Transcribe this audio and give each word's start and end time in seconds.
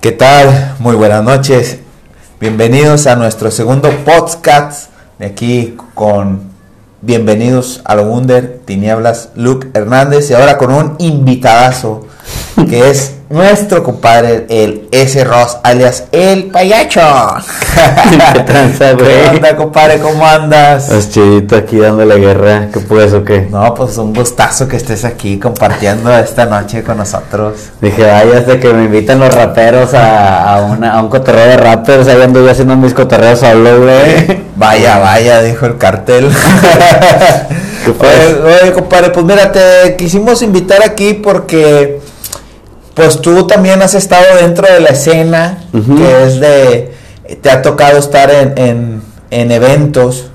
¿Qué 0.00 0.12
tal? 0.12 0.76
Muy 0.78 0.94
buenas 0.94 1.24
noches. 1.24 1.78
Bienvenidos 2.38 3.08
a 3.08 3.16
nuestro 3.16 3.50
segundo 3.50 3.90
podcast 4.04 4.90
de 5.18 5.26
aquí 5.26 5.76
con 5.94 6.52
bienvenidos 7.02 7.80
al 7.84 8.06
Wunder 8.06 8.60
Tinieblas 8.64 9.30
Luke 9.34 9.70
Hernández 9.74 10.30
y 10.30 10.34
ahora 10.34 10.56
con 10.56 10.72
un 10.72 10.94
invitadazo 11.00 12.06
que 12.70 12.90
es 12.90 13.16
nuestro 13.30 13.82
compadre, 13.82 14.46
el 14.48 14.88
S. 14.90 15.22
Ross, 15.24 15.58
alias 15.62 16.04
El 16.12 16.46
Payacho. 16.46 17.00
¿Qué 18.32 18.40
tranza, 18.40 18.92
güey? 18.98 19.06
¿Qué 19.06 19.36
onda, 19.36 19.56
compadre? 19.56 19.98
¿Cómo 19.98 20.26
andas? 20.26 20.86
Pues 20.88 21.10
chidito 21.10 21.56
aquí 21.56 21.76
dándole 21.76 22.16
guerra. 22.16 22.68
¿Qué 22.72 22.80
pues 22.80 23.12
o 23.12 23.24
qué? 23.24 23.46
No, 23.50 23.74
pues 23.74 23.98
un 23.98 24.14
gustazo 24.14 24.66
que 24.66 24.76
estés 24.76 25.04
aquí 25.04 25.38
compartiendo 25.38 26.16
esta 26.16 26.46
noche 26.46 26.82
con 26.82 26.96
nosotros. 26.96 27.54
Dije, 27.82 28.02
vaya, 28.02 28.38
hasta 28.38 28.58
que 28.58 28.72
me 28.72 28.84
invitan 28.84 29.18
los 29.18 29.34
raperos 29.34 29.92
a, 29.92 30.54
a, 30.54 30.62
una, 30.62 30.94
a 30.94 31.02
un 31.02 31.08
cotorreo 31.08 31.46
de 31.46 31.56
rappers. 31.58 32.08
Ahí 32.08 32.22
ando 32.22 32.42
yo 32.42 32.50
haciendo 32.50 32.76
mis 32.76 32.94
cotorreos 32.94 33.40
solo, 33.40 33.80
güey. 33.82 34.48
Vaya, 34.58 34.98
vaya, 34.98 35.40
dijo 35.40 35.66
el 35.66 35.78
cartel. 35.78 36.28
¿Qué 37.84 37.92
pues? 37.92 38.10
Oye, 38.42 38.56
oye, 38.60 38.72
compadre, 38.72 39.10
pues 39.10 39.24
mira, 39.24 39.52
te 39.52 39.94
quisimos 39.96 40.42
invitar 40.42 40.82
aquí 40.82 41.14
porque 41.14 42.00
pues 42.98 43.20
tú 43.20 43.46
también 43.46 43.80
has 43.80 43.94
estado 43.94 44.24
dentro 44.40 44.66
de 44.70 44.80
la 44.80 44.88
escena, 44.88 45.58
que 45.72 46.24
es 46.26 46.40
de, 46.40 46.92
te 47.40 47.50
ha 47.50 47.62
tocado 47.62 47.96
estar 47.98 48.28
en, 48.30 48.58
en, 48.58 49.02
en 49.30 49.52
eventos, 49.52 50.30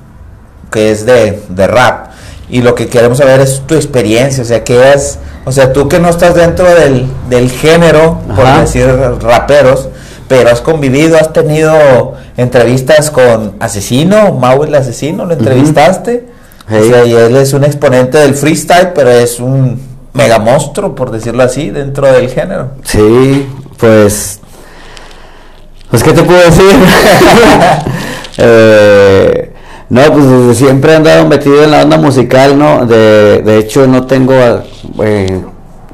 que 0.72 0.90
es 0.92 1.06
de, 1.06 1.42
de 1.50 1.68
rap, 1.68 2.08
y 2.50 2.62
lo 2.62 2.74
que 2.74 2.88
queremos 2.88 3.18
saber 3.18 3.42
es 3.42 3.62
tu 3.68 3.76
experiencia, 3.76 4.44
o 4.44 4.46
sea, 4.46 4.64
que 4.64 4.94
es, 4.94 5.20
o 5.46 5.52
sea, 5.52 5.74
tú 5.74 5.90
que 5.90 6.00
no 6.00 6.08
estás 6.10 6.36
dentro 6.36 6.66
del, 6.74 7.06
del 7.30 7.52
género, 7.52 8.20
por 8.36 8.46
Ajá. 8.46 8.62
decir 8.62 8.88
raperos, 9.22 9.90
pero 10.30 10.50
has 10.50 10.62
convivido, 10.62 11.18
has 11.18 11.34
tenido 11.34 12.14
entrevistas 12.38 13.12
con 13.12 13.58
Asesino, 13.60 14.32
Mau 14.34 14.64
el 14.64 14.74
Asesino, 14.74 15.26
lo 15.26 15.34
entrevistaste, 15.34 16.32
Hey. 16.66 16.80
o 16.82 16.94
sea, 16.94 17.06
y 17.06 17.14
él 17.14 17.36
es 17.36 17.52
un 17.52 17.66
exponente 17.66 18.18
del 18.20 18.36
freestyle, 18.36 18.94
pero 18.96 19.12
es 19.12 19.42
un 19.42 19.82
mega 20.14 20.40
monstruo, 20.40 20.96
por 20.96 21.12
decirlo 21.12 21.44
así, 21.44 21.70
dentro 21.70 22.12
del 22.12 22.30
género. 22.30 22.72
Sí, 22.84 23.48
pues. 23.78 24.40
Pues, 25.90 26.04
¿qué 26.04 26.14
te 26.14 26.24
puedo 26.24 26.40
decir? 26.40 26.66
Eh, 28.36 29.54
no, 29.90 30.02
pues 30.12 30.28
desde 30.28 30.56
siempre 30.56 30.92
he 30.92 30.96
andado 30.96 31.28
metido 31.28 31.64
en 31.64 31.70
la 31.70 31.84
onda 31.84 31.98
musical, 31.98 32.58
¿no? 32.58 32.84
De, 32.88 33.44
de 33.44 33.60
hecho, 33.60 33.86
no 33.86 34.08
tengo 34.08 34.34
eh, 35.04 35.40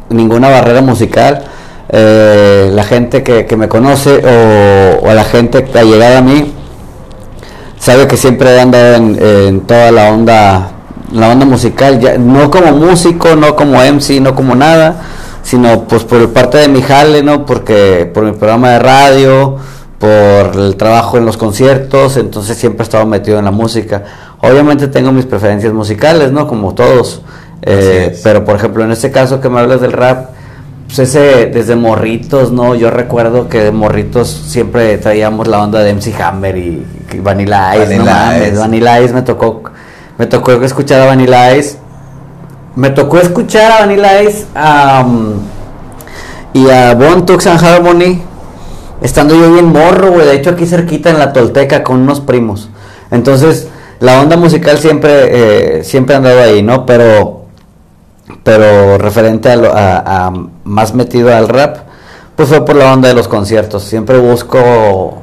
ninguna 0.08 0.48
barrera 0.48 0.80
musical. 0.80 1.44
Eh, 1.90 2.72
la 2.74 2.86
gente 2.86 3.24
que, 3.24 3.58
me 3.58 3.68
conoce 3.68 4.22
o, 4.26 5.06
o 5.06 5.14
la 5.14 5.26
gente 5.26 5.66
que 5.66 5.80
ha 5.80 5.84
llegado 5.84 6.20
a 6.20 6.22
mí 6.22 6.54
sabe 7.78 8.08
que 8.08 8.16
siempre 8.16 8.56
he 8.56 8.62
andado 8.62 8.96
en 8.96 9.62
toda 9.68 9.92
la 9.92 10.14
onda 10.14 10.79
la 11.12 11.30
onda 11.30 11.46
musical 11.46 12.00
ya, 12.00 12.18
no 12.18 12.50
como 12.52 12.72
músico 12.74 13.36
no 13.36 13.56
como 13.56 13.82
MC 13.82 14.22
no 14.22 14.36
como 14.36 14.56
nada 14.56 15.02
sino 15.44 15.84
pues 15.86 16.04
por 16.04 16.32
parte 16.32 16.60
de 16.60 16.68
mi 16.68 16.82
jale 16.82 17.24
no 17.24 17.46
porque 17.46 18.10
por 18.14 18.24
mi 18.24 18.32
programa 18.34 18.72
de 18.72 18.80
radio 18.80 19.58
por 20.00 20.56
el 20.56 20.76
trabajo 20.78 21.18
en 21.18 21.26
los 21.26 21.38
conciertos 21.38 22.18
entonces 22.18 22.58
siempre 22.58 22.84
he 22.84 22.86
estado 22.86 23.06
metido 23.06 23.38
en 23.38 23.46
la 23.46 23.52
música. 23.52 24.04
Obviamente 24.42 24.88
tengo 24.88 25.12
mis 25.12 25.26
preferencias 25.26 25.74
musicales 25.74 26.32
no 26.32 26.48
como 26.48 26.74
todos. 26.74 27.22
Eh, 27.62 28.18
pero 28.24 28.46
por 28.46 28.56
ejemplo 28.56 28.86
en 28.86 28.92
este 28.92 29.12
caso 29.12 29.42
que 29.42 29.50
me 29.50 29.60
hablas 29.60 29.82
del 29.82 29.92
rap 29.92 30.30
pues 30.88 31.00
ese, 31.00 31.48
desde 31.48 31.76
morritos, 31.76 32.52
¿no? 32.52 32.74
Yo 32.74 32.90
recuerdo 32.90 33.48
que 33.48 33.60
de 33.62 33.72
morritos 33.72 34.28
siempre 34.30 34.98
traíamos 34.98 35.48
la 35.48 35.62
onda 35.62 35.82
de 35.82 35.94
MC 35.94 36.20
Hammer 36.20 36.58
y, 36.58 36.84
y 37.14 37.20
Vanilla 37.20 37.76
Ice, 37.76 37.98
no 37.98 38.06
Vanilla 38.06 38.26
mames, 38.26 38.48
Ice. 38.48 38.58
Vanilla 38.58 39.02
Ice 39.02 39.14
me 39.14 39.22
tocó, 39.22 39.62
me 40.20 40.28
tocó 40.28 40.52
escuchar 40.52 41.02
a 41.02 41.06
Vanilla 41.08 41.56
Ice, 41.56 41.78
me 42.76 42.92
tocó 42.92 43.18
escuchar 43.18 43.72
a 43.72 43.80
Vanilla 43.80 44.22
Ice 44.22 44.46
y 46.54 46.70
a 46.70 46.94
Bone 46.94 47.22
Tux 47.24 47.48
and 47.48 47.64
Harmony, 47.64 48.22
estando 49.02 49.36
yo 49.36 49.52
bien 49.54 49.68
morro, 49.72 50.12
güey, 50.12 50.28
de 50.28 50.36
hecho 50.36 50.52
aquí 50.52 50.66
cerquita 50.66 51.10
en 51.10 51.20
la 51.20 51.34
Tolteca 51.34 51.84
con 51.84 52.02
unos 52.02 52.20
primos, 52.20 52.70
entonces 53.12 53.68
la 54.00 54.20
onda 54.22 54.38
musical 54.38 54.78
siempre, 54.78 55.80
eh, 55.80 55.84
siempre 55.84 56.16
ha 56.16 56.18
andado 56.18 56.42
ahí, 56.42 56.62
¿no? 56.62 56.86
Pero 56.86 57.38
pero 58.44 58.98
referente 58.98 59.52
a, 59.52 59.56
lo- 59.56 59.74
a- 59.76 60.28
a 60.28 60.34
más 60.64 60.94
metido 60.94 61.36
al 61.36 61.50
rap, 61.50 61.78
pues 62.36 62.48
fue 62.48 62.64
por 62.64 62.76
la 62.76 62.94
onda 62.94 63.10
de 63.10 63.16
los 63.16 63.28
conciertos. 63.28 63.84
Siempre 63.84 64.18
busco 64.20 65.18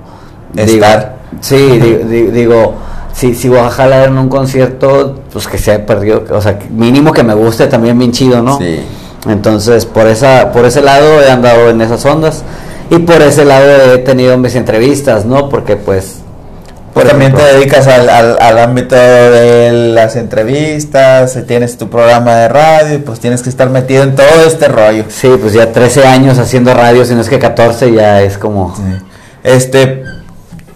Estar. 0.54 1.14
Digo, 1.30 1.38
sí, 1.40 1.56
di- 1.78 1.96
di- 2.04 2.30
digo, 2.30 2.74
si, 3.16 3.34
si 3.34 3.48
voy 3.48 3.60
a 3.60 3.70
jalar 3.70 4.08
en 4.08 4.18
un 4.18 4.28
concierto, 4.28 5.20
pues 5.32 5.48
que 5.48 5.56
sea 5.56 5.86
perdido, 5.86 6.24
o 6.30 6.40
sea, 6.42 6.58
mínimo 6.70 7.12
que 7.12 7.22
me 7.22 7.32
guste 7.32 7.66
también 7.66 7.98
bien 7.98 8.12
chido, 8.12 8.42
¿no? 8.42 8.58
Sí. 8.58 8.80
Entonces, 9.26 9.86
por 9.86 10.06
esa, 10.06 10.52
por 10.52 10.66
ese 10.66 10.82
lado 10.82 11.22
he 11.22 11.30
andado 11.30 11.70
en 11.70 11.80
esas 11.80 12.04
ondas. 12.04 12.44
Y 12.90 12.98
por 12.98 13.20
ese 13.22 13.44
lado 13.44 13.94
he 13.94 13.98
tenido 13.98 14.36
mis 14.36 14.54
entrevistas, 14.54 15.24
¿no? 15.24 15.48
Porque 15.48 15.76
pues. 15.76 16.18
Pues 16.92 17.08
también 17.08 17.34
te 17.34 17.42
dedicas 17.42 17.86
al, 17.88 18.08
al, 18.08 18.38
al 18.40 18.58
ámbito 18.58 18.94
de 18.94 19.70
las 19.92 20.16
entrevistas, 20.16 21.36
eh, 21.36 21.42
tienes 21.42 21.76
tu 21.76 21.90
programa 21.90 22.34
de 22.36 22.48
radio, 22.48 22.94
y 22.94 22.98
pues 22.98 23.20
tienes 23.20 23.42
que 23.42 23.50
estar 23.50 23.68
metido 23.68 24.02
en 24.02 24.14
todo 24.14 24.46
este 24.46 24.68
rollo. 24.68 25.04
Sí, 25.08 25.28
pues 25.38 25.52
ya 25.52 25.72
13 25.72 26.06
años 26.06 26.38
haciendo 26.38 26.72
radio, 26.72 27.04
si 27.04 27.14
no 27.14 27.20
es 27.20 27.28
que 27.28 27.38
14 27.38 27.92
ya 27.92 28.22
es 28.22 28.38
como... 28.38 28.74
Este, 29.44 30.04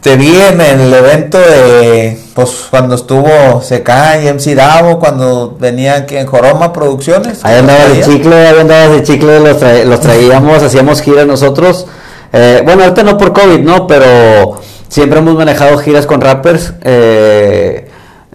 te 0.02 0.16
vi 0.16 0.34
en 0.34 0.60
el 0.60 0.92
evento 0.94 1.38
de, 1.38 2.18
pues 2.34 2.68
cuando 2.70 2.94
estuvo 2.94 3.60
CK 3.60 3.90
y 4.24 4.28
MC 4.32 4.54
Davo, 4.54 4.98
cuando 4.98 5.56
venía 5.60 5.96
aquí 5.96 6.16
en 6.16 6.26
Joroma 6.26 6.72
Producciones. 6.72 7.44
Ahí 7.44 7.58
andaba 7.58 7.84
de 7.86 8.00
chicle, 8.02 8.34
ahí 8.48 8.58
andaba 8.60 8.88
de 8.88 9.02
chicle, 9.02 9.40
los, 9.40 9.58
trae- 9.60 9.84
los 9.84 10.00
traíamos, 10.00 10.62
hacíamos 10.62 11.02
giras 11.02 11.26
nosotros. 11.26 11.86
Eh, 12.32 12.62
bueno, 12.64 12.82
ahorita 12.84 13.02
no 13.02 13.18
por 13.18 13.32
COVID, 13.34 13.60
¿no? 13.60 13.86
Pero 13.86 14.60
siempre 14.88 15.18
hemos 15.18 15.34
manejado 15.34 15.76
giras 15.78 16.06
con 16.06 16.20
rappers. 16.20 16.72
eh, 16.82 17.86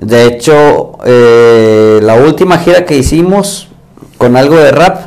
de 0.02 0.26
hecho, 0.26 0.98
eh, 1.06 2.00
la 2.04 2.16
última 2.16 2.58
gira 2.60 2.84
que 2.86 2.98
hicimos 2.98 3.70
con 4.18 4.36
algo 4.36 4.58
de 4.58 4.72
rap 4.72 4.98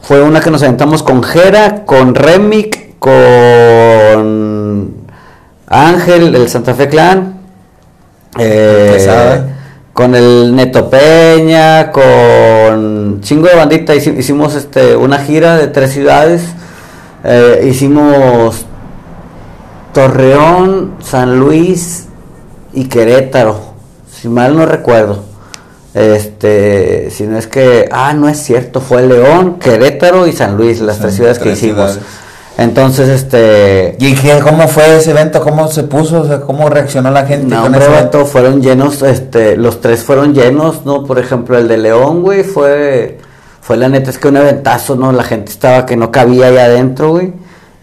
fue 0.00 0.22
una 0.22 0.40
que 0.40 0.50
nos 0.52 0.62
aventamos 0.62 1.02
con 1.02 1.22
Jera, 1.24 1.84
con 1.84 2.14
Remic, 2.14 2.96
con 3.00 4.87
Ángel, 5.68 6.34
el 6.34 6.48
Santa 6.48 6.74
Fe 6.74 6.88
Clan. 6.88 7.34
eh, 8.38 8.92
con 9.92 10.14
el 10.14 10.54
Neto 10.54 10.88
Peña, 10.88 11.90
con 11.90 13.20
chingo 13.20 13.48
de 13.48 13.56
bandita, 13.56 13.94
hici- 13.96 14.16
hicimos 14.16 14.54
este 14.54 14.94
una 14.94 15.18
gira 15.18 15.56
de 15.56 15.66
tres 15.68 15.92
ciudades, 15.92 16.42
eh, 17.24 17.66
hicimos 17.68 18.64
Torreón, 19.92 20.94
San 21.02 21.40
Luis 21.40 22.06
y 22.72 22.84
Querétaro, 22.84 23.58
si 24.12 24.28
mal 24.28 24.56
no 24.56 24.66
recuerdo. 24.66 25.24
Este, 25.94 27.10
si 27.10 27.24
no 27.26 27.36
es 27.38 27.46
que, 27.48 27.88
ah, 27.90 28.12
no 28.12 28.28
es 28.28 28.38
cierto, 28.38 28.80
fue 28.80 29.02
León, 29.02 29.58
Querétaro 29.58 30.26
y 30.28 30.32
San 30.32 30.56
Luis, 30.56 30.80
las 30.80 30.96
Son 30.96 31.02
tres 31.06 31.14
ciudades 31.16 31.38
que 31.40 31.52
hicimos. 31.52 31.92
ciudades. 31.92 31.98
Entonces, 32.58 33.08
este, 33.08 33.96
¿Y 34.00 34.16
qué, 34.16 34.40
cómo 34.42 34.66
fue 34.66 34.96
ese 34.96 35.12
evento? 35.12 35.40
¿Cómo 35.40 35.68
se 35.68 35.84
puso? 35.84 36.22
O 36.22 36.26
sea, 36.26 36.40
¿Cómo 36.40 36.68
reaccionó 36.68 37.08
la 37.12 37.24
gente 37.24 37.54
No, 37.54 37.62
con 37.62 37.74
ese 37.76 37.86
evento? 37.86 38.26
fueron 38.26 38.60
llenos, 38.60 39.00
este, 39.02 39.56
los 39.56 39.80
tres 39.80 40.02
fueron 40.02 40.34
llenos, 40.34 40.84
¿no? 40.84 41.04
Por 41.04 41.20
ejemplo, 41.20 41.56
el 41.56 41.68
de 41.68 41.78
León, 41.78 42.20
güey, 42.22 42.42
fue, 42.42 43.18
fue 43.60 43.76
la 43.76 43.88
neta, 43.88 44.10
es 44.10 44.18
que 44.18 44.26
un 44.26 44.38
eventazo, 44.38 44.96
¿no? 44.96 45.12
La 45.12 45.22
gente 45.22 45.52
estaba 45.52 45.86
que 45.86 45.96
no 45.96 46.10
cabía 46.10 46.48
ahí 46.48 46.58
adentro, 46.58 47.10
güey. 47.10 47.32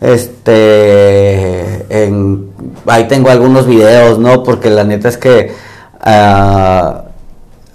Este, 0.02 1.86
en, 2.04 2.50
ahí 2.86 3.06
tengo 3.08 3.30
algunos 3.30 3.68
videos, 3.68 4.20
¿no? 4.20 4.44
Porque 4.44 4.70
la 4.70 4.84
neta 4.84 5.08
es 5.08 5.18
que 5.18 5.54
ah, 6.02 7.04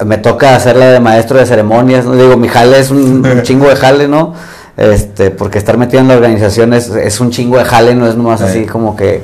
me 0.04 0.18
toca 0.18 0.54
hacerla 0.54 0.90
de 0.90 1.00
maestro 1.00 1.38
de 1.38 1.46
ceremonias, 1.46 2.04
¿no? 2.04 2.14
Digo, 2.14 2.36
mi 2.36 2.48
jale 2.48 2.78
es 2.78 2.90
un, 2.90 3.26
un 3.26 3.42
chingo 3.42 3.70
de 3.70 3.76
jale, 3.76 4.06
¿no? 4.06 4.34
Este, 4.76 5.30
porque 5.30 5.58
estar 5.58 5.76
metido 5.76 6.00
en 6.00 6.08
la 6.08 6.14
organización 6.14 6.72
es, 6.72 6.88
es 6.88 7.20
un 7.20 7.30
chingo 7.30 7.58
de 7.58 7.64
jale, 7.64 7.94
no 7.94 8.06
es 8.08 8.16
nomás 8.16 8.40
Sí. 8.40 8.46
así 8.46 8.66
como 8.66 8.96
que... 8.96 9.22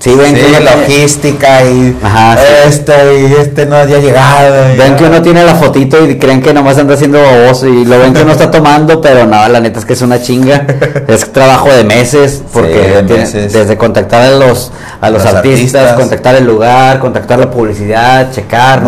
Sí, 0.00 0.14
ven 0.14 0.34
Sí, 0.36 0.42
que 0.42 0.60
logística 0.60 1.64
y 1.64 1.96
Ajá, 2.02 2.36
sí. 2.36 2.42
este 2.68 2.92
y 3.20 3.32
este 3.40 3.64
no 3.64 3.76
había 3.76 4.00
llegado. 4.00 4.76
Ven 4.76 4.96
que 4.96 5.04
uno 5.04 5.22
tiene 5.22 5.42
la 5.44 5.54
fotito 5.54 6.04
y 6.04 6.18
creen 6.18 6.42
que 6.42 6.52
nomás 6.52 6.76
anda 6.76 6.92
haciendo 6.92 7.22
baboso 7.22 7.66
y 7.68 7.86
lo 7.86 7.98
ven 7.98 8.12
que 8.12 8.20
uno 8.22 8.32
está 8.32 8.50
tomando, 8.50 9.00
pero 9.00 9.24
no, 9.26 9.48
la 9.48 9.60
neta 9.60 9.78
es 9.78 9.86
que 9.86 9.94
es 9.94 10.02
una 10.02 10.20
chinga. 10.20 10.66
Es 11.08 11.32
trabajo 11.32 11.70
de 11.70 11.84
meses, 11.84 12.42
porque 12.52 13.02
meses. 13.08 13.52
desde 13.52 13.78
contactar 13.78 14.22
a 14.22 14.30
los, 14.32 14.72
a 15.00 15.08
los, 15.10 15.22
Los 15.24 15.32
artistas, 15.34 15.74
artistas. 15.82 15.92
contactar 15.94 16.34
el 16.34 16.44
lugar, 16.44 16.98
contactar 16.98 17.38
la 17.38 17.50
publicidad, 17.50 18.30
checar. 18.32 18.82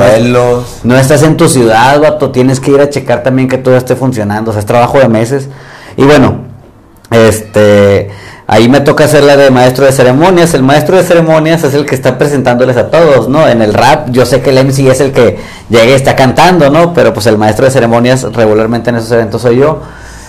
No 0.82 0.98
estás 0.98 1.22
en 1.22 1.36
tu 1.38 1.48
ciudad, 1.48 1.98
vato, 2.00 2.30
tienes 2.30 2.60
que 2.60 2.72
ir 2.72 2.80
a 2.80 2.90
checar 2.90 3.22
también 3.22 3.48
que 3.48 3.56
todo 3.58 3.76
esté 3.76 3.96
funcionando, 3.96 4.50
o 4.50 4.52
sea, 4.52 4.60
es 4.60 4.66
trabajo 4.66 4.98
de 4.98 5.08
meses. 5.08 5.48
Y 5.96 6.04
bueno, 6.04 6.40
este, 7.10 8.10
ahí 8.46 8.68
me 8.68 8.80
toca 8.80 9.04
hacer 9.04 9.24
la 9.24 9.36
de 9.36 9.50
maestro 9.50 9.86
de 9.86 9.92
ceremonias. 9.92 10.54
El 10.54 10.62
maestro 10.62 10.96
de 10.96 11.02
ceremonias 11.02 11.64
es 11.64 11.74
el 11.74 11.86
que 11.86 11.94
está 11.94 12.18
presentándoles 12.18 12.76
a 12.76 12.90
todos, 12.90 13.28
¿no? 13.28 13.46
En 13.48 13.62
el 13.62 13.74
rap, 13.74 14.10
yo 14.10 14.26
sé 14.26 14.40
que 14.40 14.50
el 14.50 14.64
MC 14.64 14.90
es 14.90 15.00
el 15.00 15.12
que 15.12 15.38
llega 15.68 15.86
y 15.86 15.92
está 15.92 16.16
cantando, 16.16 16.70
¿no? 16.70 16.92
Pero 16.92 17.12
pues 17.12 17.26
el 17.26 17.38
maestro 17.38 17.64
de 17.64 17.70
ceremonias 17.70 18.22
regularmente 18.32 18.90
en 18.90 18.96
esos 18.96 19.10
eventos 19.12 19.42
soy 19.42 19.58
yo. 19.58 19.82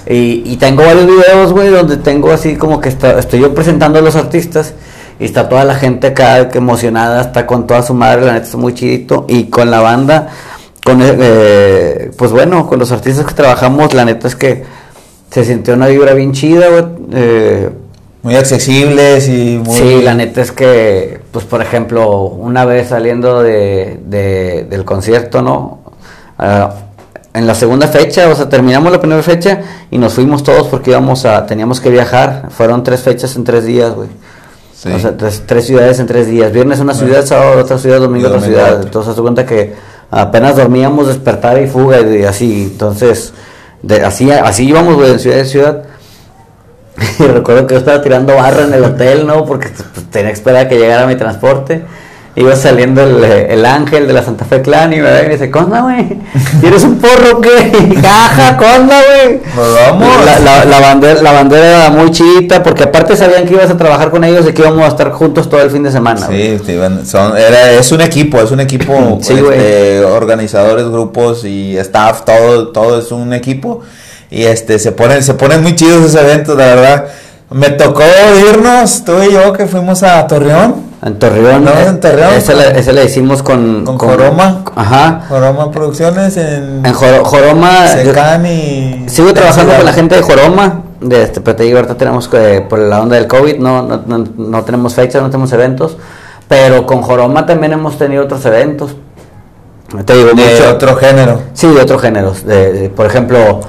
Y, 0.09 0.55
tengo 0.55 0.83
varios 0.83 1.05
videos, 1.05 1.51
güey, 1.51 1.67
donde 1.67 1.97
tengo 1.97 2.31
así 2.31 2.55
como 2.55 2.79
que 2.79 2.87
estoy 2.87 3.41
yo 3.41 3.53
presentando 3.53 3.99
a 3.99 4.01
los 4.01 4.15
artistas 4.15 4.73
y 5.19 5.25
está 5.25 5.49
toda 5.49 5.65
la 5.65 5.75
gente 5.75 6.07
acá 6.07 6.47
que 6.47 6.59
emocionada, 6.59 7.21
está 7.21 7.45
con 7.45 7.67
toda 7.67 7.81
su 7.81 7.93
madre, 7.93 8.25
la 8.25 8.33
neta 8.33 8.45
está 8.45 8.57
muy 8.57 8.73
chidito. 8.73 9.25
Y 9.27 9.45
con 9.45 9.69
la 9.69 9.81
banda, 9.81 10.29
con, 10.85 10.99
eh, 11.01 12.11
pues 12.17 12.31
bueno, 12.31 12.67
con 12.67 12.79
los 12.79 12.91
artistas 12.93 13.25
que 13.25 13.33
trabajamos, 13.33 13.93
la 13.93 14.05
neta 14.05 14.29
es 14.29 14.35
que 14.37 14.63
se 15.31 15.45
sintió 15.45 15.73
una 15.73 15.87
vibra 15.87 16.13
bien 16.13 16.33
chida, 16.33 16.69
güey. 16.69 16.85
Eh, 17.13 17.69
muy 18.23 18.35
accesibles 18.35 19.29
y 19.29 19.61
muy... 19.63 19.75
Sí, 19.75 20.01
la 20.01 20.13
neta 20.13 20.41
es 20.41 20.51
que, 20.51 21.21
pues 21.31 21.45
por 21.45 21.61
ejemplo, 21.61 22.21
una 22.23 22.65
vez 22.65 22.89
saliendo 22.89 23.41
de, 23.41 24.65
del 24.69 24.83
concierto, 24.83 25.41
¿no? 25.41 25.79
Ah, 26.37 26.73
en 27.33 27.45
la 27.45 27.55
segunda 27.55 27.87
fecha, 27.87 28.27
o 28.29 28.35
sea, 28.35 28.49
terminamos 28.49 28.91
la 28.91 28.99
primera 28.99 29.21
fecha 29.21 29.61
y 29.91 29.97
nos 29.97 30.13
fuimos 30.13 30.43
todos 30.43 30.67
porque 30.67 30.89
íbamos 30.89 31.23
a, 31.25 31.45
teníamos 31.45 31.79
que 31.79 31.89
viajar. 31.89 32.47
Fueron 32.49 32.83
tres 32.83 33.01
fechas 33.01 33.35
en 33.35 33.43
tres 33.43 33.63
días, 33.63 33.93
güey. 33.93 34.09
O 34.93 34.99
sea, 34.99 35.15
tres, 35.17 35.65
ciudades 35.65 35.99
en 35.99 36.07
tres 36.07 36.27
días. 36.27 36.51
Viernes 36.51 36.79
una 36.79 36.93
ciudad, 36.93 37.25
sábado 37.25 37.61
otra 37.61 37.77
ciudad, 37.77 37.99
domingo 37.99 38.27
otra 38.27 38.41
ciudad. 38.41 38.81
Entonces, 38.81 39.15
se 39.15 39.21
cuenta 39.21 39.45
que 39.45 39.73
apenas 40.11 40.55
dormíamos, 40.55 41.07
despertar 41.07 41.61
y 41.61 41.67
fuga 41.67 42.01
y 42.01 42.23
así. 42.23 42.69
Entonces, 42.71 43.33
de, 43.87 44.03
así, 44.03 44.29
así 44.31 44.67
íbamos, 44.67 45.01
de 45.01 45.17
ciudad 45.17 45.39
en 45.39 45.45
ciudad. 45.45 45.83
Y 47.19 47.23
recuerdo 47.23 47.67
que 47.67 47.75
yo 47.75 47.79
estaba 47.79 48.01
tirando 48.01 48.35
barra 48.35 48.63
en 48.63 48.73
el 48.73 48.83
hotel, 48.83 49.25
¿no? 49.25 49.45
Porque 49.45 49.69
pues, 49.69 50.09
tenía 50.09 50.29
que 50.29 50.33
esperar 50.33 50.65
a 50.65 50.69
que 50.69 50.77
llegara 50.77 51.05
mi 51.05 51.15
transporte 51.15 51.83
iba 52.37 52.55
saliendo 52.55 53.01
el, 53.01 53.23
el, 53.23 53.65
ángel 53.65 54.05
de 54.05 54.13
la 54.13 54.23
Santa 54.23 54.45
Fe 54.45 54.61
Clan 54.61 54.93
y 54.93 54.97
me 54.97 55.27
dice, 55.27 55.49
¿conda, 55.49 55.81
güey? 55.81 56.19
¿Tienes 56.61 56.83
un 56.83 56.99
porro 56.99 57.41
qué? 57.41 57.97
Caja, 57.99 58.55
¿conda, 58.57 59.01
güey? 59.01 59.41
Vamos. 59.55 60.07
La, 60.23 60.63
la, 60.65 60.79
bandera, 60.79 61.21
la 61.23 61.31
bandera 61.31 61.65
era 61.65 61.89
muy 61.89 62.11
chita 62.11 62.61
porque 62.61 62.83
aparte 62.83 63.17
sabían 63.17 63.45
que 63.47 63.55
ibas 63.55 63.71
a 63.71 63.77
trabajar 63.77 64.11
con 64.11 64.23
ellos 64.23 64.45
y 64.47 64.53
que 64.53 64.61
íbamos 64.61 64.83
a 64.83 64.89
estar 64.89 65.11
juntos 65.13 65.49
todo 65.49 65.61
el 65.63 65.71
fin 65.71 65.81
de 65.81 65.91
semana. 65.91 66.27
Sí, 66.27 66.59
son, 67.05 67.35
era, 67.35 67.71
es 67.71 67.91
un 67.91 68.01
equipo, 68.01 68.39
es 68.39 68.51
un 68.51 68.59
equipo, 68.59 69.17
sí, 69.23 69.33
este, 69.33 70.05
organizadores, 70.05 70.87
grupos 70.87 71.43
y 71.43 71.75
staff, 71.77 72.23
todo, 72.23 72.67
todo 72.67 72.99
es 72.99 73.11
un 73.11 73.33
equipo 73.33 73.81
y 74.29 74.43
este 74.43 74.77
se 74.77 74.91
ponen, 74.91 75.23
se 75.23 75.33
ponen 75.33 75.63
muy 75.63 75.75
chidos 75.75 76.05
esos 76.05 76.21
eventos, 76.21 76.55
la 76.55 76.65
verdad. 76.65 77.05
Me 77.49 77.71
tocó 77.71 78.03
irnos, 78.51 79.03
tú 79.03 79.23
y 79.23 79.33
yo 79.33 79.53
que 79.53 79.65
fuimos 79.65 80.03
a 80.03 80.27
Torreón 80.27 80.86
en 81.03 81.19
Torreón. 81.19 81.63
No, 81.63 81.71
en 81.71 81.99
Torreón. 81.99 82.33
Ese 82.33 82.93
le, 82.93 83.05
hicimos 83.05 83.43
con... 83.43 83.85
Con, 83.85 83.97
Joroma. 83.97 84.63
Ajá. 84.75 85.21
Joroma 85.29 85.71
Producciones 85.71 86.37
en... 86.37 86.85
En 86.85 86.93
Joroma... 86.93 87.87
Secan 87.87 88.45
y... 88.45 89.05
Sigo 89.07 89.33
trabajando 89.33 89.75
con 89.75 89.85
la 89.85 89.93
gente 89.93 90.15
de 90.15 90.21
Joroma. 90.21 90.81
De 90.99 91.21
este, 91.21 91.41
pero 91.41 91.55
te 91.55 91.63
digo, 91.63 91.77
ahorita 91.77 91.95
tenemos 91.95 92.27
que... 92.27 92.65
Por 92.67 92.79
la 92.79 93.01
onda 93.01 93.15
del 93.15 93.27
COVID 93.27 93.57
no, 93.59 93.83
no, 93.83 94.23
no, 94.35 94.63
tenemos 94.63 94.95
fechas, 94.95 95.21
no 95.21 95.29
tenemos 95.29 95.51
eventos. 95.53 95.97
Pero 96.47 96.85
con 96.85 97.01
Joroma 97.01 97.45
también 97.45 97.73
hemos 97.73 97.97
tenido 97.97 98.23
otros 98.23 98.43
eventos. 98.45 98.95
Te 100.05 100.15
digo, 100.15 100.31
de 100.33 100.67
otro 100.67 100.95
género. 100.95 101.41
Sí, 101.53 101.67
de 101.67 101.81
otros 101.81 102.01
géneros. 102.01 102.45
de, 102.45 102.91
por 102.95 103.05
ejemplo 103.05 103.61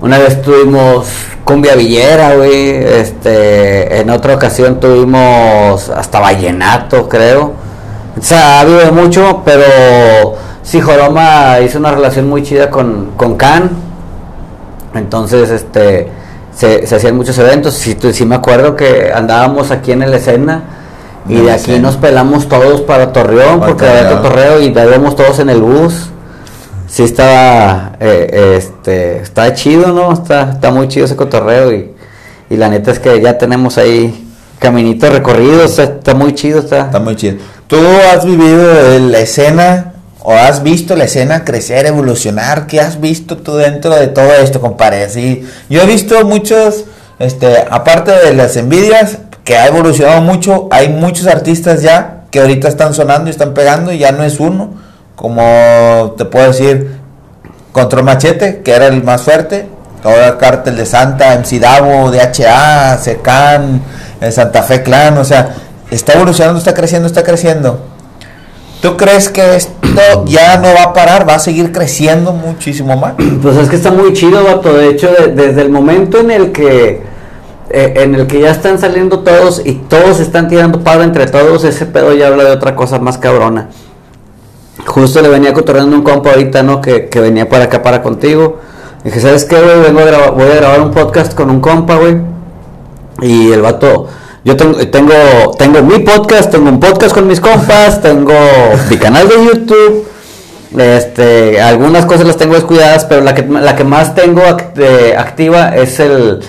una 0.00 0.18
vez 0.18 0.42
tuvimos 0.42 1.06
cumbia 1.44 1.74
villera, 1.74 2.34
güey. 2.34 2.70
Este, 2.70 4.00
en 4.00 4.10
otra 4.10 4.34
ocasión 4.34 4.78
tuvimos 4.78 5.88
hasta 5.88 6.20
vallenato, 6.20 7.08
creo. 7.08 7.52
O 8.18 8.22
sea, 8.22 8.58
ha 8.58 8.60
habido 8.60 8.92
mucho, 8.92 9.42
pero 9.44 10.34
sí, 10.62 10.80
Joroma 10.80 11.60
hizo 11.60 11.78
una 11.78 11.92
relación 11.92 12.28
muy 12.28 12.42
chida 12.42 12.70
con, 12.70 13.12
con 13.16 13.36
Can. 13.36 13.70
Entonces, 14.94 15.50
este, 15.50 16.10
se, 16.54 16.84
hacían 16.94 17.16
muchos 17.16 17.38
eventos. 17.38 17.74
Sí, 17.74 17.96
sí 18.12 18.26
me 18.26 18.34
acuerdo 18.34 18.76
que 18.76 19.12
andábamos 19.14 19.70
aquí 19.70 19.92
en 19.92 20.10
la 20.10 20.16
escena. 20.16 20.62
Y 21.28 21.40
de 21.40 21.50
aquí 21.50 21.78
nos 21.80 21.96
pelamos 21.96 22.48
todos 22.48 22.82
para 22.82 23.12
Torreón, 23.12 23.58
porque 23.58 23.84
había 23.84 24.22
torreo 24.22 24.60
y 24.60 24.66
íbamos 24.66 25.16
todos 25.16 25.40
en 25.40 25.50
el 25.50 25.60
bus 25.60 26.10
sí 26.88 27.02
estaba, 27.02 27.96
eh, 28.00 28.56
este, 28.56 29.18
está 29.18 29.52
chido, 29.54 29.92
¿no? 29.92 30.12
Está, 30.12 30.52
está 30.52 30.70
muy 30.70 30.88
chido 30.88 31.06
ese 31.06 31.16
cotorreo 31.16 31.72
y, 31.72 31.92
y 32.50 32.56
la 32.56 32.68
neta 32.68 32.90
es 32.90 32.98
que 32.98 33.20
ya 33.20 33.38
tenemos 33.38 33.78
ahí 33.78 34.26
caminitos 34.58 35.10
recorridos, 35.10 35.78
está, 35.78 36.14
muy 36.14 36.34
chido, 36.34 36.60
está. 36.60 36.82
Está 36.82 37.00
muy 37.00 37.16
chido. 37.16 37.36
¿Tú 37.66 37.76
has 38.12 38.24
vivido 38.24 38.98
la 39.10 39.18
escena 39.18 39.92
o 40.20 40.32
has 40.32 40.62
visto 40.62 40.96
la 40.96 41.04
escena 41.04 41.44
crecer, 41.44 41.86
evolucionar? 41.86 42.66
¿Qué 42.66 42.80
has 42.80 43.00
visto 43.00 43.36
tú 43.36 43.56
dentro 43.56 43.94
de 43.94 44.06
todo 44.08 44.32
esto, 44.34 44.60
compadre? 44.60 45.04
Así, 45.04 45.46
yo 45.68 45.82
he 45.82 45.86
visto 45.86 46.24
muchos, 46.24 46.84
este, 47.18 47.64
aparte 47.70 48.12
de 48.12 48.34
las 48.34 48.56
envidias, 48.56 49.18
que 49.44 49.56
ha 49.56 49.66
evolucionado 49.66 50.22
mucho, 50.22 50.68
hay 50.72 50.88
muchos 50.88 51.26
artistas 51.26 51.82
ya 51.82 52.24
que 52.30 52.40
ahorita 52.40 52.66
están 52.66 52.94
sonando 52.94 53.28
y 53.28 53.30
están 53.30 53.54
pegando 53.54 53.92
y 53.92 53.98
ya 53.98 54.10
no 54.10 54.24
es 54.24 54.40
uno 54.40 54.85
como 55.16 56.14
te 56.16 56.26
puedo 56.26 56.46
decir, 56.46 56.98
Control 57.72 58.04
Machete, 58.04 58.62
que 58.62 58.72
era 58.72 58.86
el 58.86 59.02
más 59.02 59.22
fuerte, 59.22 59.66
el 60.04 60.36
cártel 60.36 60.76
de 60.76 60.86
Santa, 60.86 61.34
MC 61.34 61.58
Davo, 61.58 62.10
DHA, 62.10 62.98
Secan, 62.98 63.82
el 64.20 64.32
Santa 64.32 64.62
Fe 64.62 64.82
Clan, 64.82 65.18
o 65.18 65.24
sea, 65.24 65.54
está 65.90 66.12
evolucionando, 66.12 66.58
está 66.58 66.74
creciendo, 66.74 67.06
está 67.08 67.22
creciendo. 67.22 67.80
¿Tú 68.80 68.96
crees 68.96 69.28
que 69.30 69.56
esto 69.56 70.24
ya 70.26 70.58
no 70.58 70.68
va 70.74 70.84
a 70.84 70.92
parar, 70.92 71.28
va 71.28 71.34
a 71.34 71.38
seguir 71.38 71.72
creciendo 71.72 72.32
muchísimo 72.32 72.96
más? 72.96 73.14
Pues 73.42 73.56
es 73.56 73.68
que 73.68 73.76
está 73.76 73.90
muy 73.90 74.12
chido, 74.12 74.44
vato. 74.44 74.74
De 74.74 74.90
hecho, 74.90 75.10
desde 75.34 75.62
el 75.62 75.70
momento 75.70 76.20
en 76.20 76.30
el 76.30 76.52
que 76.52 77.02
eh, 77.68 77.94
en 77.96 78.14
el 78.14 78.28
que 78.28 78.40
ya 78.40 78.52
están 78.52 78.78
saliendo 78.78 79.20
todos 79.20 79.60
y 79.64 79.72
todos 79.72 80.20
están 80.20 80.46
tirando 80.48 80.84
paro 80.84 81.02
entre 81.02 81.26
todos, 81.26 81.64
ese 81.64 81.86
pedo 81.86 82.14
ya 82.14 82.28
habla 82.28 82.44
de 82.44 82.50
otra 82.52 82.76
cosa 82.76 82.98
más 83.00 83.18
cabrona. 83.18 83.70
Justo 84.86 85.20
le 85.20 85.28
venía 85.28 85.52
cotorreando 85.52 85.96
un 85.96 86.02
compa 86.02 86.30
ahorita, 86.30 86.62
¿no? 86.62 86.80
Que, 86.80 87.08
venía 87.14 87.48
para 87.48 87.64
acá 87.64 87.82
para 87.82 88.02
contigo. 88.02 88.60
dije, 89.04 89.20
¿sabes 89.20 89.44
qué, 89.44 89.60
güey? 89.60 89.80
Vengo 89.80 90.00
a 90.00 90.04
grabar, 90.04 90.32
voy 90.32 90.50
a 90.50 90.54
grabar 90.54 90.80
un 90.80 90.92
podcast 90.92 91.34
con 91.34 91.50
un 91.50 91.60
compa, 91.60 91.96
güey. 91.96 92.16
Y 93.20 93.50
el 93.52 93.62
vato, 93.62 94.08
yo 94.44 94.56
tengo, 94.56 94.78
tengo, 94.88 95.14
tengo 95.58 95.82
mi 95.82 95.98
podcast, 96.00 96.50
tengo 96.50 96.68
un 96.68 96.78
podcast 96.78 97.14
con 97.14 97.26
mis 97.26 97.40
compas, 97.40 98.00
tengo 98.00 98.34
mi 98.88 98.96
canal 98.96 99.28
de 99.28 99.34
YouTube. 99.44 100.06
Este, 100.78 101.60
algunas 101.60 102.06
cosas 102.06 102.26
las 102.26 102.36
tengo 102.36 102.54
descuidadas, 102.54 103.04
pero 103.06 103.22
la 103.22 103.34
que, 103.34 103.42
la 103.42 103.74
que 103.74 103.84
más 103.84 104.14
tengo 104.14 104.42
activa 104.42 105.74
es 105.74 106.00
el, 106.00 106.40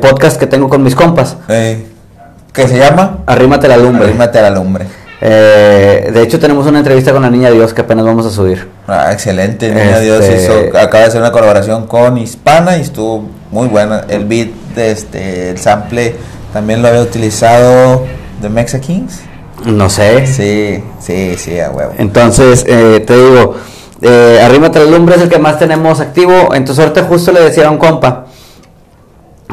podcast 0.00 0.38
que 0.38 0.46
tengo 0.46 0.68
con 0.68 0.82
mis 0.82 0.94
compas. 0.94 1.36
¿Qué 1.46 2.68
se 2.68 2.78
llama? 2.78 3.18
Arrímate 3.26 3.68
la 3.68 3.76
lumbre. 3.76 4.04
Arrímate 4.04 4.40
la 4.40 4.50
lumbre. 4.50 5.03
Eh, 5.20 6.10
de 6.12 6.22
hecho, 6.22 6.38
tenemos 6.38 6.66
una 6.66 6.78
entrevista 6.78 7.12
con 7.12 7.22
la 7.22 7.30
Niña 7.30 7.50
Dios 7.50 7.72
que 7.72 7.80
apenas 7.82 8.04
vamos 8.04 8.26
a 8.26 8.30
subir. 8.30 8.68
Ah, 8.86 9.12
excelente. 9.12 9.68
Niña 9.70 10.00
Dios 10.00 10.24
este, 10.24 10.68
acaba 10.76 11.00
de 11.00 11.04
hacer 11.04 11.20
una 11.20 11.32
colaboración 11.32 11.86
con 11.86 12.18
Hispana 12.18 12.76
y 12.76 12.82
estuvo 12.82 13.24
muy 13.50 13.68
buena. 13.68 14.04
El 14.08 14.24
beat, 14.26 14.48
de 14.74 14.90
este, 14.90 15.50
el 15.50 15.58
sample, 15.58 16.14
también 16.52 16.82
lo 16.82 16.88
había 16.88 17.02
utilizado 17.02 18.04
de 18.42 18.48
Mexa 18.48 18.80
Kings. 18.80 19.20
No 19.64 19.88
sé. 19.88 20.26
Sí, 20.26 20.82
sí, 21.00 21.36
sí, 21.38 21.58
a 21.58 21.70
huevo. 21.70 21.92
Entonces, 21.96 22.64
eh, 22.66 23.02
te 23.06 23.16
digo, 23.16 23.56
eh, 24.02 24.40
Arrímate 24.44 24.80
la 24.80 24.90
lumbre 24.90 25.16
es 25.16 25.22
el 25.22 25.28
que 25.28 25.38
más 25.38 25.58
tenemos 25.58 26.00
activo. 26.00 26.54
Entonces, 26.54 26.84
ahorita 26.84 27.04
justo 27.04 27.32
le 27.32 27.40
decía 27.40 27.68
a 27.68 27.70
un 27.70 27.78
compa, 27.78 28.26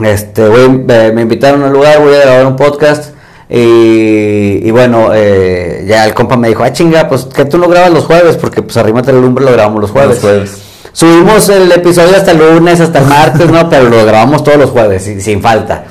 este, 0.04 0.46
eh, 0.46 1.12
me 1.14 1.22
invitaron 1.22 1.64
a 1.64 1.68
un 1.68 1.74
lugar, 1.74 2.00
voy 2.00 2.14
a 2.16 2.22
grabar 2.22 2.46
un 2.46 2.56
podcast 2.56 3.14
y, 3.54 4.72
bueno, 4.72 5.10
eh, 5.14 5.84
ya 5.86 6.06
el 6.06 6.14
compa 6.14 6.38
me 6.38 6.48
dijo, 6.48 6.64
ah, 6.64 6.72
chinga, 6.72 7.10
pues 7.10 7.26
que 7.26 7.44
tú 7.44 7.58
no 7.58 7.68
grabas 7.68 7.92
los 7.92 8.06
jueves, 8.06 8.38
porque 8.38 8.62
pues 8.62 8.78
Arrímate 8.78 9.12
el 9.12 9.20
lumbre 9.20 9.44
lo 9.44 9.52
grabamos 9.52 9.82
los 9.82 9.92
jueves. 9.92 10.22
Subimos 10.94 11.50
el 11.50 11.70
episodio 11.72 12.16
hasta 12.16 12.32
el 12.32 12.38
lunes, 12.38 12.80
hasta 12.80 13.00
el 13.00 13.06
martes, 13.08 13.50
¿no? 13.50 13.70
Pero 13.70 13.90
lo 13.90 14.06
grabamos 14.06 14.44
todos 14.44 14.58
los 14.58 14.70
jueves, 14.70 15.04
sin 15.04 15.42
falta. 15.42 15.84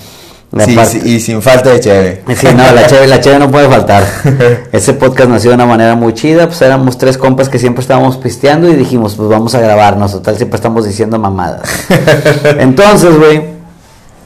y 1.04 1.20
sin 1.20 1.42
falta 1.42 1.70
de 1.70 1.80
cheve. 1.80 2.22
Sí, 2.34 2.46
no, 2.56 2.72
la 2.72 2.86
cheve, 2.86 3.06
la 3.06 3.20
cheve 3.20 3.38
no 3.38 3.50
puede 3.50 3.68
faltar. 3.68 4.04
Ese 4.72 4.94
podcast 4.94 5.28
nació 5.28 5.50
de 5.50 5.56
una 5.56 5.66
manera 5.66 5.94
muy 5.94 6.14
chida, 6.14 6.46
pues 6.46 6.62
éramos 6.62 6.96
tres 6.96 7.18
compas 7.18 7.50
que 7.50 7.58
siempre 7.58 7.82
estábamos 7.82 8.16
pisteando 8.16 8.70
y 8.70 8.74
dijimos, 8.74 9.16
pues 9.16 9.28
vamos 9.28 9.54
a 9.54 9.60
grabarnos, 9.60 10.12
total, 10.12 10.36
siempre 10.38 10.56
estamos 10.56 10.86
diciendo 10.86 11.18
mamadas. 11.18 11.62
Entonces, 12.58 13.18
güey, 13.18 13.42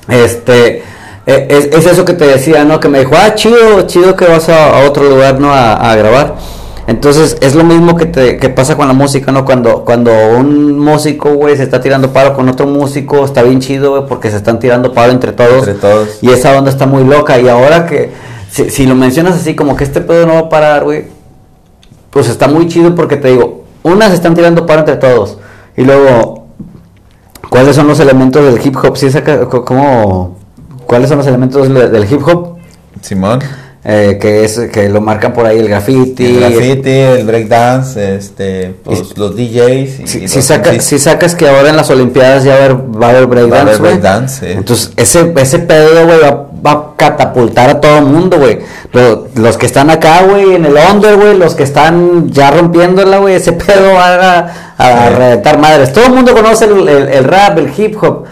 este 0.09 0.85
eh, 1.27 1.47
es, 1.73 1.87
eso 1.87 2.05
que 2.05 2.13
te 2.13 2.27
decía, 2.27 2.65
¿no? 2.65 2.81
Que 2.81 2.89
me 2.89 2.99
dijo, 3.01 3.13
ah, 3.17 3.35
chido, 3.35 3.83
chido 3.87 4.15
que 4.15 4.27
vas 4.27 4.49
a, 4.49 4.85
otro 4.87 5.05
lugar, 5.05 5.41
¿no? 5.41 5.53
A, 5.53 5.95
grabar. 5.97 6.35
Entonces 6.87 7.39
es 7.41 7.55
lo 7.55 7.65
mismo 7.65 7.97
que, 7.97 8.05
te, 8.05 8.37
que 8.37 8.51
pasa 8.51 8.77
con 8.77 8.87
la 8.87 8.93
música, 8.93 9.33
¿no? 9.33 9.47
Cuando, 9.47 9.85
cuando 9.87 10.11
un 10.37 10.79
músico, 10.79 11.33
güey, 11.35 11.57
se 11.57 11.63
está 11.63 11.81
tirando 11.81 12.13
paro 12.13 12.35
con 12.35 12.47
otro 12.49 12.67
músico, 12.67 13.25
está 13.25 13.43
bien 13.43 13.61
chido, 13.61 13.93
güey, 13.93 14.07
porque 14.07 14.31
se 14.31 14.37
están 14.37 14.59
tirando 14.59 14.93
paro 14.93 15.13
entre 15.13 15.33
todos. 15.33 15.67
Entre 15.67 15.75
todos. 15.75 16.19
Y 16.21 16.31
esa 16.31 16.59
onda 16.59 16.71
está 16.71 16.87
muy 16.87 17.05
loca. 17.05 17.41
Y 17.41 17.49
ahora 17.49 17.87
que, 17.87 18.11
si, 18.51 18.69
si 18.69 18.87
lo 18.87 18.95
mencionas 18.95 19.37
así, 19.37 19.55
como 19.55 19.77
que 19.77 19.85
este 19.85 20.03
pedo 20.03 20.27
no 20.27 20.35
va 20.35 20.41
a 20.41 20.49
parar, 20.51 20.85
güey, 20.85 21.07
pues 22.11 22.29
está 22.29 22.49
muy 22.49 22.69
chido 22.69 22.95
porque 22.95 23.17
te 23.17 23.29
digo, 23.29 23.65
unas 23.83 24.11
se 24.11 24.17
están 24.17 24.35
tirando 24.35 24.67
paro 24.67 24.81
entre 24.81 24.97
todos. 24.97 25.39
Y 25.77 25.85
luego, 25.85 26.49
¿cuáles 27.49 27.75
son 27.77 27.89
los 27.89 27.99
elementos 27.99 28.45
del 28.45 28.65
hip 28.65 28.77
hop? 28.77 28.97
Sí, 28.97 29.11
saca, 29.11 29.49
co- 29.49 29.65
¿cómo, 29.65 30.37
¿Cuáles 30.95 31.09
son 31.09 31.19
los 31.19 31.27
elementos 31.27 31.69
le- 31.69 31.89
del 31.89 32.05
hip 32.13 32.21
hop? 32.25 32.59
Simón. 33.01 33.41
Eh, 33.85 34.17
que 34.23 34.45
es 34.45 34.61
que 34.73 34.89
lo 34.89 35.01
marcan 35.01 35.33
por 35.33 35.45
ahí 35.45 35.59
el 35.59 35.69
graffiti. 35.69 36.25
El 36.25 36.39
graffiti, 36.41 36.89
el 36.91 37.27
breakdance, 37.27 38.15
este, 38.15 38.77
pues, 38.85 39.19
los 39.19 39.35
DJs. 39.35 40.01
y 40.01 40.07
Si, 40.07 40.21
los 40.21 40.31
si 40.31 40.41
saca- 40.41 40.81
si 40.81 40.99
sacas 41.01 41.35
que 41.35 41.49
ahora 41.49 41.71
en 41.71 41.77
las 41.77 41.91
Olimpiadas 41.91 42.45
ya 42.45 42.55
va 42.55 42.61
a 42.61 42.65
haber, 42.65 43.03
va 43.03 43.07
a 43.07 43.11
haber 43.11 43.23
a 43.25 43.27
breakdance, 43.27 43.83
breakdance, 43.83 44.47
sí. 44.47 44.53
Entonces, 44.53 44.93
ese, 44.97 45.33
ese 45.37 45.59
pedo, 45.59 46.07
güey, 46.07 46.19
va, 46.21 46.47
va 46.65 46.71
a 46.71 46.85
catapultar 46.97 47.71
a 47.71 47.81
todo 47.81 47.99
el 47.99 48.05
mundo, 48.05 48.39
güey. 48.39 48.61
Lo- 48.93 49.27
Los, 49.35 49.59
que 49.59 49.67
están 49.67 49.91
acá, 49.91 50.23
güey, 50.23 50.55
en 50.55 50.65
el 50.65 50.77
under, 50.93 51.17
güey, 51.17 51.37
los 51.37 51.57
que 51.57 51.65
están 51.65 52.31
ya 52.31 52.53
rompiéndola, 52.53 53.19
güey, 53.19 53.35
ese 53.35 53.53
pedo 53.67 53.95
va 53.95 54.39
a, 54.39 54.39
a 54.79 55.09
Sí. 55.11 55.15
reventar 55.17 55.59
madres. 55.59 55.93
Todo 55.93 56.07
el 56.07 56.13
mundo 56.13 56.33
conoce 56.33 56.67
el, 56.67 56.89
el- 56.89 57.09
el 57.09 57.25
rap, 57.25 57.59
el 57.59 57.71
hip 57.77 58.03
hop, 58.03 58.25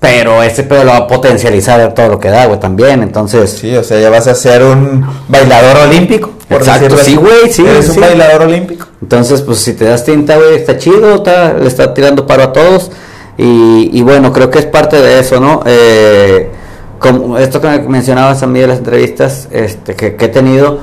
pero 0.00 0.42
ese 0.42 0.62
pedo 0.62 0.84
lo 0.84 0.90
va 0.90 0.96
a 0.98 1.06
potencializar 1.06 1.94
todo 1.94 2.08
lo 2.08 2.20
que 2.20 2.28
da, 2.28 2.46
güey, 2.46 2.60
también. 2.60 3.02
Entonces, 3.02 3.50
Sí, 3.50 3.74
o 3.76 3.82
sea, 3.82 3.98
ya 4.00 4.10
vas 4.10 4.26
a 4.26 4.34
ser 4.34 4.62
un 4.62 5.04
bailador 5.28 5.88
olímpico. 5.88 6.30
por 6.48 6.58
Exacto, 6.58 6.96
sí, 6.98 7.16
güey, 7.16 7.50
sí, 7.52 7.64
Eres 7.66 7.86
sí. 7.86 7.92
un 7.92 8.00
bailador 8.00 8.42
olímpico. 8.42 8.86
Entonces, 9.02 9.42
pues 9.42 9.58
si 9.58 9.72
te 9.72 9.84
das 9.86 10.04
tinta, 10.04 10.36
güey, 10.36 10.54
está 10.54 10.76
chido, 10.78 11.16
está- 11.16 11.54
le 11.54 11.66
está 11.66 11.92
tirando 11.94 12.26
paro 12.26 12.44
a 12.44 12.52
todos. 12.52 12.90
Y, 13.38 13.90
y 13.92 14.02
bueno, 14.02 14.32
creo 14.32 14.50
que 14.50 14.58
es 14.60 14.64
parte 14.66 15.00
de 15.00 15.18
eso, 15.20 15.40
¿no? 15.40 15.62
Eh, 15.66 16.50
como 16.98 17.36
esto 17.38 17.60
que 17.60 17.68
me 17.68 17.78
mencionabas 17.80 18.42
a 18.42 18.46
mí 18.46 18.60
de 18.60 18.66
las 18.68 18.78
entrevistas 18.78 19.48
este, 19.50 19.94
que, 19.94 20.16
que 20.16 20.24
he 20.24 20.28
tenido, 20.28 20.78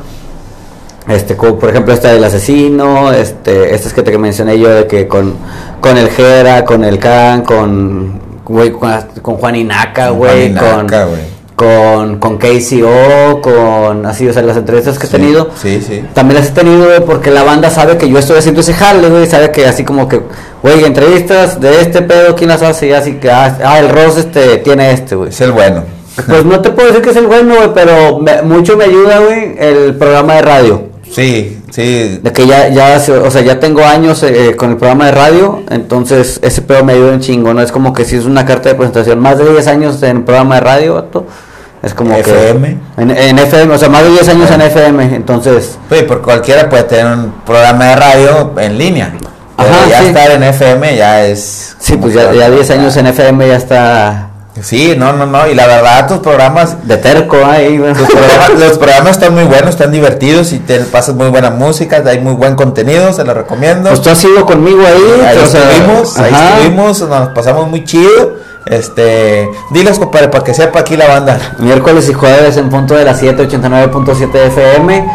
este, 1.07 1.35
como 1.35 1.57
por 1.57 1.69
ejemplo 1.71 1.93
esta 1.93 2.13
del 2.13 2.23
asesino, 2.23 3.11
este, 3.11 3.73
estas 3.73 3.93
que 3.93 4.03
te 4.03 4.15
mencioné 4.19 4.59
yo 4.59 4.69
de 4.69 4.85
que 4.85 5.07
con, 5.07 5.33
con 5.81 5.97
el 5.97 6.09
Jera, 6.11 6.63
con 6.65 6.83
el 6.83 6.99
Can, 6.99 7.41
con, 7.41 8.12
güey, 8.45 8.71
con, 8.71 8.91
con 9.21 9.35
Juan 9.35 9.55
Inaca, 9.55 10.09
güey, 10.09 10.53
con, 10.53 10.87
con, 11.55 12.17
con 12.19 12.37
KCO, 12.37 13.41
con 13.41 14.05
así, 14.05 14.27
o 14.27 14.33
sea, 14.33 14.41
las 14.41 14.57
entrevistas 14.57 14.97
que 14.97 15.05
he 15.05 15.09
Sí, 15.09 15.15
tenido. 15.17 15.49
Sí, 15.61 15.81
sí. 15.85 16.03
También 16.13 16.39
las 16.41 16.49
he 16.49 16.53
tenido, 16.53 16.85
güey, 16.85 16.99
porque 17.05 17.29
la 17.31 17.43
banda 17.43 17.69
sabe 17.69 17.97
que 17.97 18.09
yo 18.09 18.17
estoy 18.17 18.37
haciendo 18.39 18.61
ese 18.61 18.73
jale, 18.73 19.07
güey, 19.09 19.27
sabe 19.27 19.51
que 19.51 19.65
así 19.67 19.83
como 19.83 20.07
que, 20.07 20.21
güey, 20.61 20.83
entrevistas 20.83 21.59
de 21.61 21.81
este 21.81 22.01
pedo, 22.01 22.35
¿quién 22.35 22.49
las 22.49 22.61
hace? 22.63 22.87
Y 22.87 22.93
así 22.93 23.13
que, 23.13 23.29
ah, 23.31 23.57
ah, 23.63 23.79
el 23.79 23.89
Ross 23.89 24.17
este, 24.17 24.57
tiene 24.57 24.91
este, 24.91 25.15
güey. 25.15 25.29
Es 25.29 25.41
el 25.41 25.51
bueno. 25.51 25.83
Pues 26.27 26.45
no 26.45 26.59
te 26.59 26.69
puedo 26.71 26.87
decir 26.89 27.01
que 27.03 27.09
es 27.11 27.15
el 27.15 27.27
bueno, 27.27 27.55
güey, 27.55 27.69
pero 27.73 28.19
me- 28.19 28.41
mucho 28.43 28.75
me 28.77 28.85
ayuda, 28.85 29.19
güey, 29.19 29.55
el 29.57 29.95
programa 29.95 30.35
de 30.35 30.41
radio. 30.41 30.81
Sí, 31.11 31.59
sí. 31.73 32.19
De 32.21 32.31
que 32.31 32.45
ya, 32.47 32.69
ya, 32.69 32.97
o 32.97 33.31
sea, 33.31 33.41
ya 33.41 33.59
tengo 33.59 33.83
años 33.83 34.21
eh, 34.23 34.55
con 34.55 34.71
el 34.71 34.77
programa 34.77 35.07
de 35.07 35.11
radio, 35.11 35.63
entonces 35.69 36.39
ese 36.43 36.61
pedo 36.61 36.83
me 36.83 36.93
ayuda 36.93 37.13
un 37.13 37.19
chingo, 37.19 37.53
¿no? 37.53 37.61
Es 37.61 37.71
como 37.71 37.93
que 37.93 38.05
si 38.05 38.15
es 38.15 38.25
una 38.25 38.45
carta 38.45 38.69
de 38.69 38.75
presentación, 38.75 39.19
más 39.19 39.37
de 39.37 39.49
10 39.49 39.67
años 39.67 40.03
en 40.03 40.17
el 40.17 40.23
programa 40.23 40.55
de 40.55 40.61
radio, 40.61 40.93
vato, 40.95 41.25
es 41.81 41.93
como 41.93 42.15
FM. 42.15 42.77
que... 42.95 43.01
En, 43.01 43.11
en 43.11 43.39
FM, 43.39 43.73
o 43.73 43.77
sea, 43.77 43.89
más 43.89 44.03
de 44.03 44.11
10 44.11 44.29
años 44.29 44.51
en 44.51 44.61
FM, 44.61 45.15
entonces... 45.15 45.77
Sí, 45.91 45.97
porque 46.07 46.23
cualquiera 46.23 46.69
puede 46.69 46.83
tener 46.83 47.05
un 47.07 47.33
programa 47.45 47.85
de 47.85 47.95
radio 47.95 48.53
en 48.57 48.77
línea. 48.77 49.13
Pero 49.57 49.69
Ajá, 49.69 49.89
ya 49.89 49.99
sí. 49.99 50.05
estar 50.07 50.31
en 50.31 50.43
FM 50.43 50.95
ya 50.95 51.25
es. 51.25 51.75
Sí, 51.79 51.95
pues 51.97 52.13
ya, 52.13 52.33
ya 52.33 52.49
10 52.49 52.69
años 52.71 52.97
en 52.97 53.07
FM 53.07 53.47
ya 53.47 53.55
está 53.55 54.32
Sí, 54.61 54.93
no, 54.97 55.13
no, 55.13 55.25
no. 55.25 55.47
Y 55.47 55.55
la 55.55 55.65
verdad, 55.65 56.07
tus 56.07 56.19
programas. 56.19 56.87
de 56.87 56.97
terco 56.97 57.37
ahí. 57.45 57.77
Los 57.77 57.97
programas, 57.97 58.49
los 58.59 58.77
programas 58.77 59.11
están 59.11 59.33
muy 59.33 59.43
buenos, 59.45 59.71
están 59.71 59.91
divertidos 59.91 60.53
y 60.53 60.59
te 60.59 60.79
pasas 60.81 61.15
muy 61.15 61.29
buena 61.29 61.49
música, 61.49 62.03
hay 62.05 62.19
muy 62.19 62.33
buen 62.33 62.55
contenido, 62.55 63.11
se 63.13 63.23
lo 63.23 63.33
recomiendo. 63.33 63.89
Pues 63.89 64.01
tú 64.01 64.09
has 64.11 64.23
ido 64.23 64.45
conmigo 64.45 64.81
ahí. 64.85 65.21
ahí 65.25 65.37
estuvimos, 65.39 66.17
ahí 66.19 66.31
estuvimos, 66.33 67.01
nos 67.01 67.29
pasamos 67.29 67.67
muy 67.67 67.83
chido. 67.83 68.43
Este, 68.65 69.49
diles 69.71 69.99
compadre, 69.99 70.29
para 70.29 70.43
que 70.43 70.53
sepa 70.53 70.79
aquí 70.81 70.95
la 70.95 71.07
banda. 71.07 71.37
Miércoles 71.57 72.07
y 72.09 72.13
jueves 72.13 72.55
en 72.57 72.69
punto 72.69 72.93
de 72.95 73.03
las 73.05 73.19
7, 73.19 73.47
89.7 73.49 74.35
FM. 74.47 75.05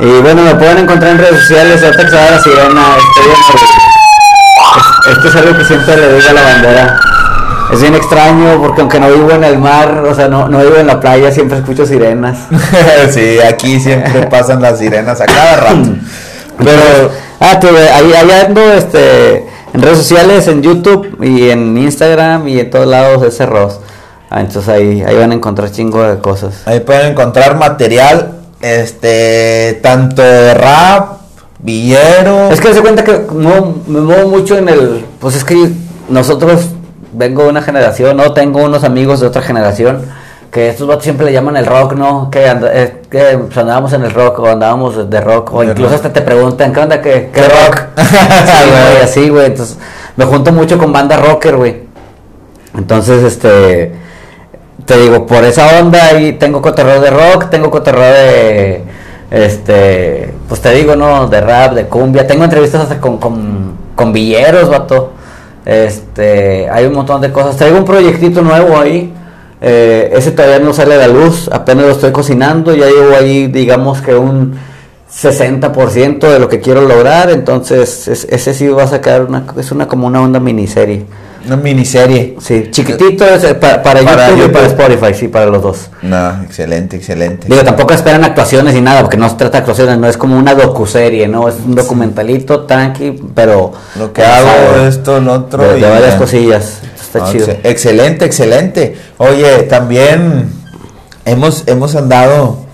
Y 0.00 0.06
bueno, 0.22 0.42
me 0.42 0.54
pueden 0.56 0.78
encontrar 0.78 1.12
en 1.12 1.18
redes 1.18 1.40
sociales. 1.40 1.82
Ahorita 1.82 2.04
que 2.04 2.10
se 2.10 2.16
va 2.16 2.30
la 2.30 2.38
sirena, 2.40 2.82
estoy 2.98 3.24
en 3.24 3.30
el- 5.10 5.12
Esto 5.16 5.28
es 5.28 5.36
algo 5.36 5.58
que 5.58 5.64
siempre 5.64 5.96
le 5.96 6.14
digo 6.14 6.28
a 6.28 6.32
la 6.34 6.42
bandera. 6.42 7.00
Es 7.72 7.80
bien 7.80 7.94
extraño 7.94 8.60
porque 8.62 8.82
aunque 8.82 9.00
no 9.00 9.08
vivo 9.10 9.30
en 9.32 9.42
el 9.44 9.58
mar, 9.58 10.04
o 10.08 10.14
sea, 10.14 10.28
no, 10.28 10.48
no 10.48 10.58
vivo 10.58 10.76
en 10.76 10.86
la 10.86 11.00
playa, 11.00 11.32
siempre 11.32 11.58
escucho 11.58 11.86
sirenas. 11.86 12.38
sí, 13.10 13.38
aquí 13.40 13.80
siempre 13.80 14.26
pasan 14.26 14.60
las 14.62 14.78
sirenas 14.78 15.20
a 15.20 15.26
cada 15.26 15.56
rato. 15.56 15.90
Pero, 16.58 17.10
ah, 17.40 17.58
eh, 17.62 17.88
ahí, 17.92 18.12
ahí 18.12 18.30
ando 18.46 18.60
este, 18.72 19.46
en 19.72 19.82
redes 19.82 19.98
sociales, 19.98 20.46
en 20.46 20.62
YouTube 20.62 21.16
y 21.22 21.50
en 21.50 21.76
Instagram 21.76 22.46
y 22.48 22.60
en 22.60 22.70
todos 22.70 22.86
lados 22.86 23.22
ese 23.24 23.46
Ross. 23.46 23.80
Ah, 24.30 24.40
entonces 24.40 24.68
ahí, 24.68 25.02
ahí 25.02 25.16
van 25.16 25.32
a 25.32 25.34
encontrar 25.34 25.70
chingo 25.70 26.02
de 26.02 26.18
cosas. 26.18 26.62
Ahí 26.66 26.80
pueden 26.80 27.12
encontrar 27.12 27.56
material, 27.56 28.34
este, 28.60 29.80
tanto 29.82 30.22
de 30.22 30.54
rap, 30.54 31.18
villero. 31.58 32.50
Es 32.50 32.60
que 32.60 32.72
se 32.74 32.80
cuenta 32.82 33.02
que 33.04 33.26
muevo- 33.30 33.82
me 33.86 34.00
muevo 34.00 34.28
mucho 34.28 34.56
en 34.56 34.68
el. 34.68 35.04
Pues 35.18 35.36
es 35.36 35.44
que 35.44 35.70
nosotros 36.08 36.66
vengo 37.14 37.44
de 37.44 37.48
una 37.48 37.62
generación, 37.62 38.16
¿no? 38.16 38.32
Tengo 38.32 38.62
unos 38.62 38.84
amigos 38.84 39.20
de 39.20 39.26
otra 39.26 39.42
generación 39.42 40.02
que 40.54 40.68
estos 40.68 40.86
vatos 40.86 41.02
siempre 41.02 41.26
le 41.26 41.32
llaman 41.32 41.56
el 41.56 41.66
rock, 41.66 41.94
¿no? 41.94 42.30
Que, 42.30 42.46
eh, 42.46 43.02
que 43.10 43.38
pues, 43.38 43.58
andábamos 43.58 43.92
en 43.92 44.04
el 44.04 44.12
rock 44.12 44.38
o 44.38 44.46
andábamos 44.46 45.10
de 45.10 45.20
rock 45.20 45.52
o 45.52 45.60
De 45.62 45.66
incluso 45.66 45.90
rock. 45.90 45.96
hasta 45.96 46.12
te 46.12 46.20
preguntan, 46.20 46.72
¿qué 46.72 46.78
onda? 46.80 47.02
¿Qué, 47.02 47.30
qué 47.34 47.40
¿Qué 47.40 47.48
rock? 47.48 47.82
sí, 47.96 48.70
güey. 48.70 49.02
así, 49.02 49.28
güey. 49.30 49.46
Entonces 49.46 49.78
me 50.14 50.24
junto 50.26 50.52
mucho 50.52 50.78
con 50.78 50.92
banda 50.92 51.16
rocker, 51.16 51.56
güey. 51.56 51.82
Entonces, 52.78 53.24
este. 53.24 53.94
Te 54.86 54.96
digo, 54.98 55.26
por 55.26 55.42
esa 55.44 55.80
onda 55.80 56.06
ahí 56.06 56.34
tengo 56.34 56.62
cotorreo 56.62 57.00
de 57.00 57.10
rock, 57.10 57.50
tengo 57.50 57.68
cotorreo 57.68 58.12
de. 58.12 58.84
Este. 59.32 60.32
Pues 60.48 60.60
te 60.60 60.70
digo, 60.70 60.94
¿no? 60.94 61.26
De 61.26 61.40
rap, 61.40 61.72
de 61.72 61.86
cumbia. 61.86 62.28
Tengo 62.28 62.44
entrevistas 62.44 62.82
hasta 62.82 63.00
con, 63.00 63.18
con, 63.18 63.76
con 63.96 64.12
villeros, 64.12 64.68
vato. 64.68 65.13
Este. 65.64 66.68
Hay 66.70 66.86
un 66.86 66.94
montón 66.94 67.20
de 67.20 67.32
cosas. 67.32 67.56
Traigo 67.56 67.78
un 67.78 67.84
proyectito 67.84 68.42
nuevo 68.42 68.78
ahí. 68.78 69.12
eh, 69.66 70.10
ese 70.14 70.32
todavía 70.32 70.58
no 70.58 70.72
sale 70.74 70.94
a 70.94 70.98
la 70.98 71.08
luz. 71.08 71.48
Apenas 71.50 71.86
lo 71.86 71.92
estoy 71.92 72.12
cocinando. 72.12 72.74
Ya 72.74 72.86
llevo 72.86 73.16
ahí, 73.18 73.46
digamos 73.46 74.02
que 74.02 74.14
un 74.14 74.54
60% 75.10 76.28
de 76.30 76.38
lo 76.38 76.48
que 76.48 76.60
quiero 76.60 76.82
lograr. 76.82 77.30
Entonces, 77.30 78.08
es- 78.08 78.26
ese 78.30 78.52
sí 78.54 78.68
va 78.68 78.82
a 78.84 78.88
sacar 78.88 79.24
una. 79.24 79.44
Es 79.56 79.72
una 79.72 79.86
como 79.88 80.06
una 80.06 80.20
onda 80.22 80.38
miniserie. 80.40 81.06
Una 81.46 81.56
miniserie. 81.56 82.36
Sí, 82.40 82.68
chiquitito 82.70 83.24
es, 83.26 83.44
eh, 83.44 83.54
pa- 83.54 83.82
para, 83.82 84.00
Para 84.02 84.30
YouTube, 84.30 84.46
y 84.46 84.48
para. 84.48 84.66
Spotify, 84.66 85.14
sí, 85.14 85.28
para 85.28 85.46
los 85.46 85.62
dos. 85.62 85.90
No, 86.02 86.42
excelente, 86.42 86.96
excelente. 86.96 87.46
Digo, 87.48 87.62
tampoco 87.62 87.92
esperan 87.92 88.24
actuaciones 88.24 88.72
ni 88.74 88.80
nada, 88.80 89.02
porque 89.02 89.16
no 89.18 89.28
se 89.28 89.36
trata 89.36 89.52
de 89.52 89.58
actuaciones, 89.58 89.98
no 89.98 90.08
es 90.08 90.16
como 90.16 90.38
una 90.38 90.54
docuserie, 90.54 91.28
¿no? 91.28 91.46
Es 91.48 91.56
un 91.56 91.74
documentalito, 91.74 92.62
tranqui, 92.62 93.22
pero... 93.34 93.72
Lo 93.98 94.12
que 94.12 94.22
hago, 94.24 94.48
sabe, 94.48 94.88
esto, 94.88 95.20
lo 95.20 95.32
otro. 95.34 95.62
De, 95.62 95.80
de 95.80 95.90
varias 95.90 96.14
cosillas, 96.14 96.78
está 96.98 97.24
Ah, 97.26 97.28
chido. 97.30 97.46
ex- 97.50 97.60
Excelente, 97.64 98.24
excelente. 98.24 98.96
Oye, 99.18 99.64
también 99.64 100.50
hemos, 101.26 101.64
hemos 101.66 101.94
andado 101.94 102.64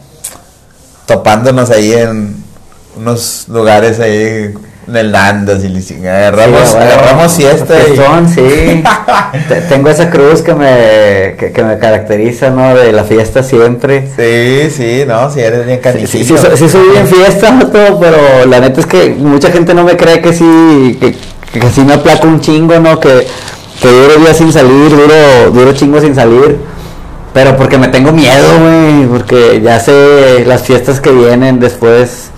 topándonos 1.07 1.71
ahí 1.71 1.93
en 1.93 2.37
unos 2.97 3.47
lugares 3.49 3.99
ahí 4.01 4.55
en 4.91 4.97
el 4.97 5.13
Nandas 5.13 5.65
y 5.65 5.69
le 5.69 6.09
agarramos, 6.11 6.61
Sí, 6.69 6.75
bueno, 6.77 6.93
agarramos 6.93 7.33
siesta 7.33 7.79
y- 7.79 7.83
fiestón, 7.83 8.29
sí. 8.29 8.83
Te- 9.49 9.61
Tengo 9.63 9.89
esa 9.89 10.11
cruz 10.11 10.43
que 10.43 10.55
me, 10.55 11.37
que, 11.39 11.53
que 11.53 11.63
me 11.65 11.79
caracteriza, 11.79 12.51
¿no? 12.51 12.75
De 12.75 12.93
la 12.93 13.05
fiesta 13.05 13.43
siempre. 13.43 14.09
Sí, 14.17 14.71
sí, 14.71 15.05
no, 15.07 15.31
si 15.31 15.41
eres 15.41 15.65
bien 15.67 15.79
Sí, 15.79 15.83
canijillo. 15.83 16.09
sí, 16.09 16.25
sí, 16.25 16.37
soy- 16.39 16.57
sí 16.57 16.69
soy 16.69 16.89
bien 16.91 17.07
fiesta, 17.07 17.59
todo, 17.73 17.99
pero 18.01 18.17
la 18.47 18.61
neta 18.61 18.81
es 18.81 18.87
que 18.87 19.11
mucha 19.11 19.51
gente 19.51 19.75
no 19.75 19.85
me 19.85 19.97
cree 19.97 20.21
que 20.21 20.33
sí, 20.33 20.99
que, 21.01 21.15
que 21.59 21.71
sí 21.71 21.81
me 21.83 21.95
aplaco 21.95 22.27
un 22.27 22.41
chingo, 22.41 22.79
¿no? 22.81 22.99
Que, 23.01 23.27
que 23.81 23.89
duro 23.89 24.17
días 24.21 24.37
sin 24.37 24.53
salir, 24.53 24.91
duro, 24.91 25.51
duro 25.53 25.73
chingo 25.73 26.01
sin 26.01 26.15
salir. 26.15 26.59
Pero 27.33 27.57
porque 27.57 27.79
me 27.79 27.87
tengo 27.87 28.11
miedo, 28.11 28.59
güey, 28.59 29.07
porque 29.07 29.61
ya 29.63 29.79
sé 29.79 30.45
las 30.47 30.63
fiestas 30.63 31.01
que 31.01 31.11
vienen 31.13 31.61
después. 31.61 32.31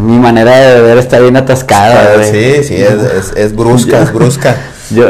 Mi 0.00 0.18
manera 0.18 0.56
de 0.56 0.80
beber 0.80 0.98
está 0.98 1.18
bien 1.20 1.36
atascada, 1.36 2.14
güey. 2.16 2.30
Sí, 2.30 2.64
sí, 2.64 2.74
es, 2.76 2.92
es, 3.02 3.32
es 3.36 3.54
brusca, 3.56 4.02
es 4.02 4.12
brusca. 4.14 4.56
Yo 4.90 5.08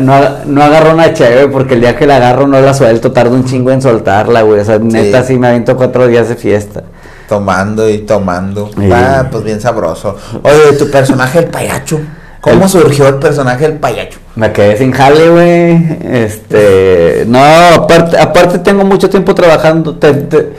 no, 0.00 0.20
no 0.46 0.62
agarro 0.62 0.92
una 0.94 1.12
chévere 1.14 1.46
porque 1.48 1.74
el 1.74 1.80
día 1.80 1.96
que 1.96 2.06
la 2.06 2.16
agarro 2.16 2.46
no 2.48 2.60
la 2.60 2.74
suelto, 2.74 3.12
tardo 3.12 3.34
un 3.34 3.44
chingo 3.44 3.70
en 3.70 3.80
soltarla, 3.80 4.42
güey. 4.42 4.60
O 4.60 4.64
sea, 4.64 4.78
neta 4.78 5.22
sí 5.22 5.38
me 5.38 5.48
aviento 5.48 5.76
cuatro 5.76 6.06
días 6.06 6.28
de 6.28 6.36
fiesta. 6.36 6.82
Tomando 7.28 7.88
y 7.88 7.98
tomando. 7.98 8.70
Sí. 8.78 8.88
Ah, 8.92 9.28
pues 9.30 9.44
bien 9.44 9.60
sabroso. 9.60 10.16
Oye, 10.42 10.76
tu 10.78 10.90
personaje 10.90 11.38
el 11.38 11.46
payacho. 11.46 12.00
¿Cómo 12.40 12.64
El- 12.64 12.68
surgió 12.68 13.08
el 13.08 13.14
personaje 13.14 13.64
el 13.64 13.74
payacho? 13.74 14.18
Me 14.36 14.52
quedé 14.52 14.76
sin 14.76 14.92
jale, 14.92 15.28
güey. 15.30 15.98
Este. 16.12 17.24
No, 17.26 17.42
aparte, 17.74 18.18
aparte 18.18 18.58
tengo 18.58 18.84
mucho 18.84 19.08
tiempo 19.08 19.34
trabajando. 19.34 19.94
Te, 19.96 20.12
te- 20.12 20.50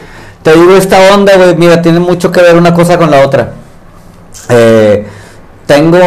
te 0.45 0.53
digo 0.53 0.75
esta 0.75 1.15
onda, 1.15 1.35
güey. 1.37 1.55
Mira, 1.55 1.81
tiene 1.81 1.99
mucho 1.99 2.31
que 2.31 2.39
ver 2.39 2.55
una 2.55 2.71
cosa 2.71 2.99
con 2.99 3.09
la 3.09 3.25
otra. 3.25 3.53
Eh, 4.47 5.03
tengo. 5.65 5.97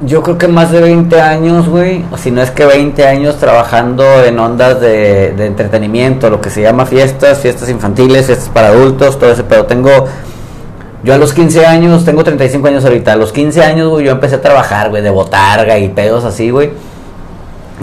Yo 0.00 0.22
creo 0.22 0.38
que 0.38 0.48
más 0.48 0.72
de 0.72 0.80
20 0.80 1.20
años, 1.20 1.68
güey. 1.68 2.06
O 2.10 2.16
si 2.16 2.30
no 2.30 2.40
es 2.40 2.50
que 2.50 2.64
20 2.64 3.06
años 3.06 3.36
trabajando 3.36 4.24
en 4.24 4.38
ondas 4.38 4.80
de, 4.80 5.34
entretenimiento, 5.44 6.30
lo 6.30 6.40
que 6.40 6.48
se 6.48 6.62
llama 6.62 6.86
fiestas, 6.86 7.38
fiestas 7.40 7.68
infantiles, 7.68 8.24
fiestas 8.24 8.48
para 8.48 8.68
adultos, 8.68 9.18
todo 9.18 9.30
ese 9.30 9.44
pero 9.44 9.66
Tengo. 9.66 9.90
Yo 11.04 11.12
a 11.12 11.18
los 11.18 11.34
15 11.34 11.66
años, 11.66 12.06
tengo 12.06 12.24
35 12.24 12.66
años 12.68 12.84
ahorita, 12.84 13.12
a 13.12 13.16
los 13.16 13.32
15 13.32 13.62
años, 13.62 13.90
güey, 13.90 14.06
yo 14.06 14.12
empecé 14.12 14.36
a 14.36 14.40
trabajar, 14.40 14.88
güey, 14.88 15.02
de 15.02 15.10
botarga 15.10 15.76
y 15.76 15.90
pedos 15.90 16.24
así, 16.24 16.48
güey. 16.48 16.70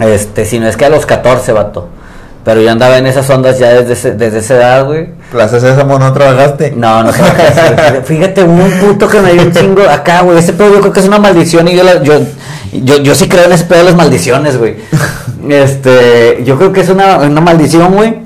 Este, 0.00 0.44
si 0.44 0.58
no 0.58 0.66
es 0.66 0.76
que 0.76 0.86
a 0.86 0.88
los 0.88 1.06
14, 1.06 1.52
vato. 1.52 1.88
Pero 2.44 2.62
yo 2.62 2.70
andaba 2.70 2.96
en 2.96 3.06
esas 3.06 3.28
ondas 3.28 3.58
ya 3.58 3.68
desde, 3.68 3.92
ese- 3.92 4.12
desde 4.12 4.38
esa 4.38 4.54
edad, 4.56 4.86
güey. 4.86 5.08
Plaza 5.30 5.60
Sésamo 5.60 5.98
no 5.98 6.10
trabajaste. 6.12 6.72
No, 6.74 7.02
no 7.02 7.12
sí. 7.12 7.20
Fíjate, 8.04 8.42
un 8.44 8.70
puto 8.80 9.08
que 9.08 9.20
me 9.20 9.32
dio 9.34 9.42
un 9.42 9.52
chingo 9.52 9.82
acá, 9.82 10.22
güey. 10.22 10.38
Ese 10.38 10.54
pedo 10.54 10.72
yo 10.74 10.80
creo 10.80 10.92
que 10.92 11.00
es 11.00 11.06
una 11.06 11.18
maldición 11.18 11.68
y 11.68 11.76
yo, 11.76 11.82
la- 11.84 12.02
yo, 12.02 12.14
yo, 12.72 12.96
yo 12.98 13.14
sí 13.14 13.28
creo 13.28 13.44
en 13.44 13.52
ese 13.52 13.64
pedo 13.64 13.80
de 13.80 13.84
las 13.84 13.94
maldiciones, 13.94 14.56
güey. 14.56 14.76
Este, 15.48 16.42
yo 16.44 16.56
creo 16.56 16.72
que 16.72 16.80
es 16.80 16.88
una, 16.88 17.18
una 17.18 17.40
maldición, 17.40 17.92
güey. 17.94 18.18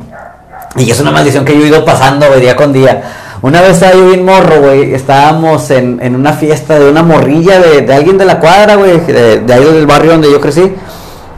Y 0.77 0.91
es 0.91 1.01
una 1.01 1.11
maldición 1.11 1.45
que 1.45 1.57
yo 1.57 1.65
he 1.65 1.69
ido 1.69 1.85
pasando, 1.85 2.27
güey, 2.29 2.41
día 2.41 2.57
con 2.57 2.73
día. 2.73 3.03
Una 3.43 3.61
vez 3.61 3.73
estaba 3.73 3.93
yo 3.95 4.07
bien 4.07 4.25
morro, 4.25 4.61
güey. 4.63 4.95
Estábamos 4.95 5.71
en, 5.71 5.99
en 6.03 6.15
una 6.17 6.33
fiesta 6.33 6.79
de 6.79 6.89
una 6.89 7.03
morrilla 7.03 7.61
de, 7.61 7.83
de 7.83 7.95
alguien 7.95 8.17
de 8.17 8.25
la 8.25 8.39
cuadra, 8.41 8.77
güey. 8.77 8.99
De, 9.01 9.41
de 9.41 9.53
ahí 9.55 9.65
del 9.65 9.87
barrio 9.87 10.13
donde 10.13 10.31
yo 10.31 10.41
crecí. 10.41 10.73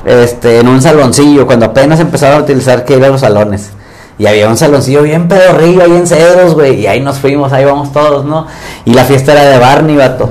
Este, 0.07 0.61
en 0.61 0.69
un 0.69 0.81
saloncillo, 0.81 1.47
cuando 1.47 1.67
apenas 1.67 1.99
empezaron 1.99 2.39
a 2.39 2.43
utilizar 2.43 2.85
que 2.85 2.97
ir 2.97 3.05
a 3.05 3.09
los 3.09 3.21
salones. 3.21 3.71
Y 4.19 4.27
había 4.27 4.49
un 4.49 4.57
saloncillo 4.57 5.03
bien 5.03 5.29
pedorrillo 5.29 5.83
ahí 5.83 5.93
en 5.93 6.07
Cedros, 6.07 6.55
güey. 6.55 6.81
Y 6.81 6.87
ahí 6.87 7.01
nos 7.01 7.19
fuimos, 7.19 7.53
ahí 7.53 7.65
vamos 7.65 7.93
todos, 7.93 8.25
¿no? 8.25 8.47
Y 8.85 8.95
la 8.95 9.05
fiesta 9.05 9.33
era 9.33 9.43
de 9.43 9.59
Barney, 9.59 9.97
vato. 9.97 10.31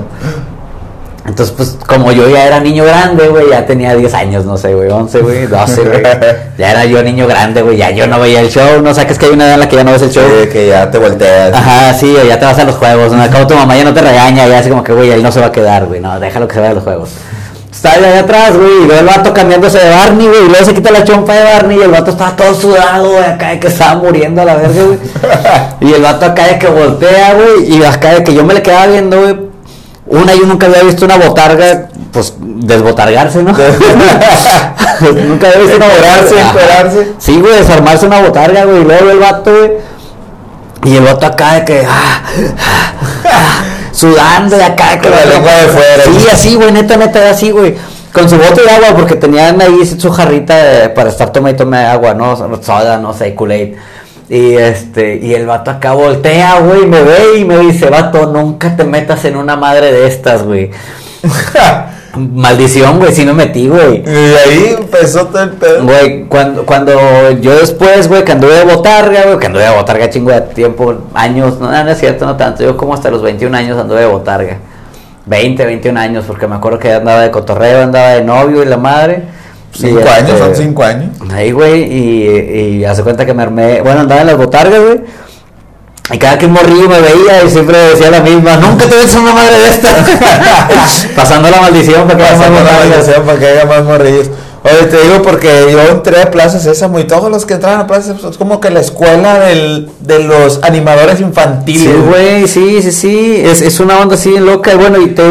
Entonces, 1.26 1.54
pues, 1.56 1.76
como 1.86 2.12
yo 2.12 2.28
ya 2.28 2.46
era 2.46 2.60
niño 2.60 2.84
grande, 2.84 3.28
güey, 3.28 3.50
ya 3.50 3.66
tenía 3.66 3.94
10 3.94 4.14
años, 4.14 4.44
no 4.44 4.56
sé, 4.56 4.74
güey, 4.74 4.88
11, 4.88 5.20
güey, 5.20 5.46
12, 5.46 5.82
güey. 5.82 6.02
Ya 6.58 6.70
era 6.70 6.84
yo 6.86 7.02
niño 7.02 7.26
grande, 7.26 7.62
güey, 7.62 7.76
ya 7.76 7.90
yo 7.90 8.06
no 8.06 8.18
veía 8.18 8.40
el 8.40 8.48
show, 8.48 8.80
¿no? 8.80 8.94
Sabes 8.94 9.18
que 9.18 9.26
hay 9.26 9.32
una 9.32 9.44
edad 9.44 9.54
en 9.54 9.60
la 9.60 9.68
que 9.68 9.76
ya 9.76 9.84
no 9.84 9.92
ves 9.92 10.02
el 10.02 10.10
show. 10.10 10.24
Sí, 10.24 10.48
que 10.48 10.68
ya 10.68 10.90
te 10.90 10.98
volteas. 10.98 11.52
Ajá, 11.52 11.92
sí, 11.92 12.14
ya 12.26 12.38
te 12.38 12.46
vas 12.46 12.58
a 12.58 12.64
los 12.64 12.76
juegos, 12.76 13.12
¿no? 13.12 13.22
Acabo 13.22 13.46
tu 13.46 13.54
mamá 13.54 13.76
ya 13.76 13.84
no 13.84 13.92
te 13.92 14.00
regaña, 14.00 14.46
ya 14.46 14.60
así 14.60 14.70
como 14.70 14.82
que, 14.82 14.92
güey, 14.92 15.10
él 15.10 15.22
no 15.22 15.30
se 15.30 15.40
va 15.40 15.46
a 15.46 15.52
quedar, 15.52 15.86
güey, 15.86 16.00
no, 16.00 16.18
déjalo 16.18 16.46
que 16.48 16.54
se 16.54 16.60
vaya 16.60 16.70
a 16.70 16.74
los 16.74 16.84
juegos. 16.84 17.10
Yo 17.82 17.90
allá 17.90 18.20
atrás, 18.20 18.56
güey, 18.56 18.84
y 18.84 18.86
veo 18.86 19.00
el 19.00 19.06
vato 19.06 19.32
cambiándose 19.32 19.78
de 19.78 19.90
Barney, 19.90 20.26
güey, 20.26 20.46
y 20.46 20.48
luego 20.48 20.64
se 20.64 20.74
quita 20.74 20.90
la 20.90 21.04
chompa 21.04 21.34
de 21.34 21.44
Barney 21.44 21.78
y 21.78 21.82
el 21.82 21.90
vato 21.90 22.10
estaba 22.10 22.34
todo 22.34 22.54
sudado, 22.54 23.12
güey, 23.12 23.24
acá 23.24 23.50
de 23.50 23.60
que 23.60 23.68
estaba 23.68 23.96
muriendo 23.96 24.42
a 24.42 24.44
la 24.44 24.56
verga, 24.56 24.82
güey. 24.82 24.98
Y 25.80 25.92
el 25.92 26.02
vato 26.02 26.26
acá 26.26 26.46
de 26.46 26.58
que 26.58 26.66
voltea, 26.66 27.34
güey, 27.34 27.76
y 27.76 27.84
acá 27.84 28.14
de 28.14 28.24
que 28.24 28.34
yo 28.34 28.44
me 28.44 28.54
le 28.54 28.62
quedaba 28.62 28.86
viendo, 28.86 29.20
güey. 29.20 29.36
Una, 30.06 30.34
yo 30.34 30.46
nunca 30.46 30.66
había 30.66 30.82
visto 30.84 31.04
una 31.04 31.16
botarga, 31.16 31.88
pues, 32.12 32.34
desbotargarse, 32.38 33.42
¿no? 33.42 33.50
nunca 33.50 35.48
había 35.48 35.60
visto 35.60 35.76
una 35.76 35.86
botarga. 35.86 36.48
Encuerarse. 36.48 37.12
Sí, 37.18 37.40
güey, 37.40 37.56
desarmarse 37.56 38.06
una 38.06 38.20
botarga, 38.20 38.64
güey, 38.64 38.82
y 38.82 38.84
luego 38.84 39.10
el 39.10 39.18
vato, 39.18 39.50
güey. 39.52 39.72
Y 40.84 40.96
el 40.96 41.04
vato 41.04 41.26
acá 41.26 41.54
de 41.54 41.64
que, 41.64 41.84
ah, 41.84 42.22
ah, 42.58 42.92
ah, 43.24 43.64
sudando 43.96 44.56
de 44.56 44.64
acá, 44.64 44.98
Con 45.00 45.10
la 45.10 45.24
lengua 45.24 45.52
de 45.52 45.68
fuera. 45.68 46.04
Sí, 46.04 46.26
así, 46.32 46.54
güey, 46.54 46.70
neta, 46.72 46.96
neta, 46.96 47.30
así, 47.30 47.50
güey. 47.50 47.74
Con 48.12 48.28
su 48.28 48.36
bote 48.36 48.62
de 48.62 48.70
agua, 48.70 48.94
porque 48.96 49.16
tenían 49.16 49.60
ahí 49.60 49.84
su 49.86 50.10
jarrita 50.10 50.56
de- 50.56 50.88
para 50.90 51.10
estar 51.10 51.30
tome 51.32 51.50
y 51.50 51.54
tome 51.54 51.78
agua, 51.78 52.14
¿no? 52.14 52.36
Soda, 52.62 52.98
no 52.98 53.12
sé, 53.12 53.34
Kool-Aid. 53.34 53.74
Y 54.28 54.54
este, 54.54 55.16
y 55.22 55.34
el 55.34 55.46
vato 55.46 55.70
acá 55.70 55.92
voltea, 55.92 56.58
güey, 56.60 56.86
me 56.86 57.02
ve 57.02 57.38
y 57.38 57.44
me 57.44 57.58
dice, 57.58 57.88
vato, 57.90 58.26
nunca 58.26 58.74
te 58.76 58.84
metas 58.84 59.24
en 59.24 59.36
una 59.36 59.56
madre 59.56 59.92
de 59.92 60.06
estas, 60.06 60.42
güey. 60.42 60.70
Maldición, 62.16 62.98
güey, 62.98 63.12
sí 63.12 63.24
me 63.24 63.32
metí, 63.32 63.68
güey. 63.68 64.02
y 64.04 64.08
ahí 64.08 64.76
empezó 64.78 65.26
todo 65.26 65.42
el 65.42 65.50
pedo. 65.50 65.84
Güey, 65.84 66.24
cuando, 66.24 66.64
cuando 66.64 67.30
yo 67.40 67.56
después, 67.56 68.08
güey, 68.08 68.24
que 68.24 68.32
anduve 68.32 68.54
de 68.54 68.64
botarga, 68.64 69.24
güey, 69.24 69.38
que 69.38 69.46
anduve 69.46 69.64
de 69.64 69.76
botarga 69.76 70.10
chingo 70.10 70.30
de 70.30 70.40
tiempo, 70.40 70.94
años, 71.14 71.58
no, 71.60 71.70
no 71.70 71.90
es 71.90 71.98
cierto, 71.98 72.26
no 72.26 72.36
tanto, 72.36 72.62
yo 72.62 72.76
como 72.76 72.94
hasta 72.94 73.10
los 73.10 73.22
21 73.22 73.56
años 73.56 73.78
anduve 73.78 74.00
de 74.00 74.06
botarga. 74.06 74.58
20, 75.26 75.64
21 75.64 75.98
años, 75.98 76.24
porque 76.26 76.46
me 76.46 76.54
acuerdo 76.54 76.78
que 76.78 76.92
andaba 76.92 77.20
de 77.20 77.30
cotorreo, 77.30 77.82
andaba 77.82 78.10
de 78.10 78.24
novio 78.24 78.62
y 78.62 78.66
la 78.66 78.76
madre. 78.76 79.24
Cinco 79.72 80.00
Y, 80.00 80.08
años, 80.08 80.30
este, 80.30 80.38
son 80.38 80.54
cinco 80.54 80.84
años. 80.84 81.10
Ahí, 81.30 81.52
güey, 81.52 81.82
y, 81.82 82.78
y 82.78 82.84
hace 82.84 83.02
cuenta 83.02 83.26
que 83.26 83.34
me 83.34 83.42
armé, 83.42 83.82
bueno, 83.82 84.00
andaba 84.00 84.22
en 84.22 84.28
las 84.28 84.36
botargas, 84.36 84.80
güey. 84.80 85.00
Y 86.12 86.18
cada 86.18 86.38
que 86.38 86.46
morrillo 86.46 86.88
me 86.88 87.00
veía 87.00 87.42
y 87.44 87.50
siempre 87.50 87.76
decía 87.78 88.10
la 88.12 88.20
misma, 88.20 88.56
nunca 88.58 88.86
te 88.86 88.94
ves 88.94 89.14
una 89.16 89.32
madre 89.34 89.58
de 89.58 89.68
esta. 89.70 89.88
Pasando 91.16 91.50
la 91.50 91.60
maldición 91.60 92.06
para 92.06 92.16
que 92.16 92.22
haya 92.24 92.36
más 92.36 92.38
Pasando 92.38 92.58
la 92.58 92.70
botargas. 92.72 92.88
maldición 92.96 93.26
para 93.26 93.38
que 93.38 93.46
haya 93.46 93.64
más 93.66 93.84
morrillos. 93.84 94.30
Oye, 94.62 94.86
te 94.88 95.02
digo 95.02 95.22
porque 95.22 95.68
yo 95.70 95.80
entré 95.80 96.22
a 96.22 96.30
Plaza 96.30 96.58
Sésamo 96.60 96.98
y 97.00 97.04
todos 97.04 97.30
los 97.30 97.44
que 97.44 97.54
entraban 97.54 97.80
a 97.80 97.86
Plaza 97.86 98.14
Sésamo 98.14 98.30
es 98.30 98.38
como 98.38 98.60
que 98.60 98.70
la 98.70 98.80
escuela 98.80 99.40
del, 99.40 99.90
de 100.00 100.20
los 100.20 100.60
animadores 100.62 101.20
infantiles. 101.20 101.82
Sí, 101.82 101.92
güey, 102.08 102.46
sí, 102.48 102.82
sí, 102.82 102.92
sí. 102.92 103.42
Es, 103.44 103.60
es 103.62 103.80
una 103.80 103.98
onda 103.98 104.14
así 104.14 104.38
loca. 104.38 104.72
Y 104.72 104.76
bueno, 104.76 105.00
y, 105.00 105.08
te, 105.08 105.22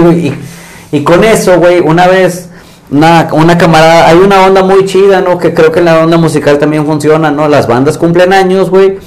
y 0.92 1.04
con 1.04 1.24
eso, 1.24 1.58
güey, 1.58 1.80
una 1.80 2.08
vez, 2.08 2.48
una, 2.92 3.30
una 3.32 3.58
camarada, 3.58 4.08
hay 4.08 4.18
una 4.18 4.42
onda 4.46 4.64
muy 4.64 4.86
chida, 4.86 5.22
¿no? 5.22 5.38
Que 5.38 5.54
creo 5.54 5.72
que 5.72 5.80
en 5.80 5.86
la 5.86 6.00
onda 6.00 6.18
musical 6.18 6.58
también 6.58 6.86
funciona, 6.86 7.32
¿no? 7.32 7.48
Las 7.48 7.68
bandas 7.68 7.98
cumplen 7.98 8.32
años, 8.34 8.70
güey. 8.70 9.00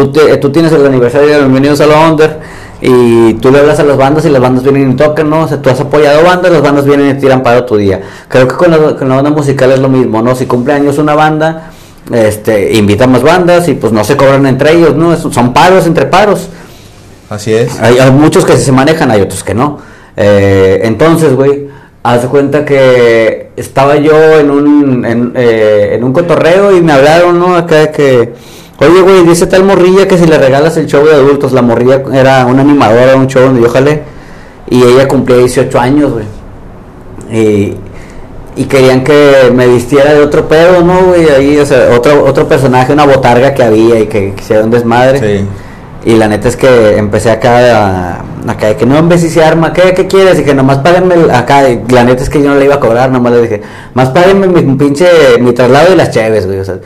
Tú, 0.00 0.10
te- 0.12 0.34
tú 0.38 0.48
tienes 0.50 0.72
el 0.72 0.86
aniversario 0.86 1.28
de 1.28 1.38
Bienvenidos 1.40 1.78
a 1.82 1.86
la 1.86 2.08
Under 2.08 2.38
y 2.80 3.34
tú 3.34 3.50
le 3.50 3.58
hablas 3.58 3.80
a 3.80 3.82
las 3.84 3.98
bandas 3.98 4.24
y 4.24 4.30
las 4.30 4.40
bandas 4.40 4.62
vienen 4.64 4.92
y 4.92 4.96
tocan, 4.96 5.28
¿no? 5.28 5.42
O 5.42 5.46
sea, 5.48 5.60
tú 5.60 5.68
has 5.68 5.78
apoyado 5.78 6.24
bandas, 6.24 6.50
las 6.50 6.62
bandas 6.62 6.86
vienen 6.86 7.14
y 7.14 7.20
tiran 7.20 7.42
para 7.42 7.66
tu 7.66 7.76
día. 7.76 8.00
Creo 8.26 8.48
que 8.48 8.54
con 8.54 8.70
la, 8.70 8.96
con 8.96 9.10
la 9.10 9.18
onda 9.18 9.28
musical 9.28 9.70
es 9.72 9.78
lo 9.78 9.90
mismo, 9.90 10.22
¿no? 10.22 10.34
Si 10.34 10.46
cumple 10.46 10.72
años 10.72 10.96
una 10.96 11.14
banda, 11.14 11.72
este, 12.10 12.72
invita 12.72 13.06
más 13.06 13.22
bandas 13.22 13.68
y 13.68 13.74
pues 13.74 13.92
no 13.92 14.02
se 14.02 14.16
cobran 14.16 14.46
entre 14.46 14.72
ellos, 14.72 14.96
¿no? 14.96 15.12
Es- 15.12 15.20
son 15.20 15.52
paros 15.52 15.86
entre 15.86 16.06
paros. 16.06 16.48
Así 17.28 17.52
es. 17.52 17.78
Hay, 17.78 17.98
hay 17.98 18.10
muchos 18.10 18.46
que 18.46 18.56
se 18.56 18.72
manejan, 18.72 19.10
hay 19.10 19.20
otros 19.20 19.44
que 19.44 19.52
no. 19.52 19.80
Eh, 20.16 20.80
entonces, 20.84 21.34
güey, 21.34 21.68
haz 22.02 22.22
de 22.22 22.28
cuenta 22.28 22.64
que 22.64 23.50
estaba 23.54 23.96
yo 23.96 24.14
en 24.40 24.50
un, 24.50 25.04
en, 25.04 25.32
eh, 25.36 25.90
en 25.92 26.04
un 26.04 26.14
cotorreo 26.14 26.74
y 26.74 26.80
me 26.80 26.92
hablaron, 26.94 27.38
¿no? 27.38 27.54
Acá 27.54 27.76
de 27.80 27.90
que, 27.90 28.32
oye, 28.80 29.00
güey, 29.02 29.24
dice 29.24 29.46
tal 29.46 29.64
morrilla 29.64 30.08
que 30.08 30.18
si 30.18 30.26
le 30.26 30.38
regalas 30.38 30.76
el 30.76 30.86
show 30.86 31.04
de 31.04 31.14
adultos, 31.14 31.52
la 31.52 31.62
morrilla 31.62 32.02
era 32.12 32.46
una 32.46 32.62
animadora 32.62 33.12
de 33.12 33.14
un 33.14 33.26
show 33.26 33.42
donde 33.42 33.60
yo 33.60 33.68
jalé 33.68 34.02
y 34.68 34.82
ella 34.82 35.06
cumplía 35.06 35.38
18 35.38 35.78
años, 35.78 36.12
güey. 36.12 36.24
Y, 37.32 37.76
y 38.56 38.64
querían 38.64 39.04
que 39.04 39.50
me 39.54 39.66
vistiera 39.66 40.12
de 40.12 40.20
otro 40.20 40.48
pedo, 40.48 40.82
¿no, 40.82 41.04
güey? 41.04 41.28
Ahí, 41.28 41.58
o 41.58 41.66
sea, 41.66 41.90
otro, 41.96 42.24
otro 42.24 42.48
personaje, 42.48 42.92
una 42.92 43.06
botarga 43.06 43.54
que 43.54 43.62
había 43.62 44.00
y 44.00 44.06
que 44.06 44.34
quisiera 44.34 44.64
un 44.64 44.70
desmadre. 44.70 45.18
Sí. 45.18 45.46
Y 46.04 46.16
la 46.16 46.28
neta 46.28 46.48
es 46.48 46.56
que 46.56 46.96
empecé 46.96 47.30
acá 47.30 47.58
a, 47.58 48.24
acá 48.50 48.68
de 48.68 48.76
que 48.76 48.86
no, 48.86 48.98
hombre, 48.98 49.18
si 49.18 49.28
se 49.28 49.44
arma, 49.44 49.72
¿qué, 49.72 49.92
qué 49.92 50.06
quieres? 50.06 50.38
Y 50.40 50.44
que 50.44 50.54
nomás 50.54 50.78
páguenme 50.78 51.30
acá. 51.32 51.68
y 51.68 51.82
la 51.90 52.04
neta 52.04 52.22
es 52.22 52.30
que 52.30 52.42
yo 52.42 52.48
no 52.48 52.56
le 52.56 52.64
iba 52.64 52.76
a 52.76 52.80
cobrar, 52.80 53.10
nomás 53.10 53.32
le 53.32 53.42
dije, 53.42 53.62
más 53.92 54.08
páguenme 54.10 54.46
mi 54.46 54.62
pinche, 54.76 55.06
mi 55.40 55.52
traslado 55.52 55.92
y 55.92 55.96
las 55.96 56.10
cheves, 56.10 56.46
güey. 56.46 56.58
O 56.58 56.64
sea, 56.64 56.76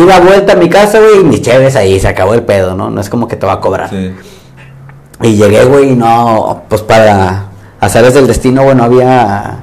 iba 0.00 0.16
a 0.16 0.20
vuelta 0.20 0.54
a 0.54 0.56
mi 0.56 0.68
casa, 0.68 0.98
güey, 1.00 1.20
y 1.20 1.24
mis 1.24 1.42
cheves 1.42 1.76
ahí, 1.76 2.00
se 2.00 2.08
acabó 2.08 2.34
el 2.34 2.42
pedo, 2.42 2.74
¿no? 2.74 2.90
No 2.90 3.00
es 3.00 3.10
como 3.10 3.28
que 3.28 3.36
te 3.36 3.46
va 3.46 3.54
a 3.54 3.60
cobrar. 3.60 3.90
Sí. 3.90 4.12
Y 5.22 5.36
llegué, 5.36 5.64
güey, 5.64 5.92
y 5.92 5.96
no, 5.96 6.62
pues 6.68 6.82
para 6.82 7.44
azares 7.78 8.14
del 8.14 8.26
destino, 8.26 8.62
güey, 8.64 8.74
no 8.74 8.84
había, 8.84 9.58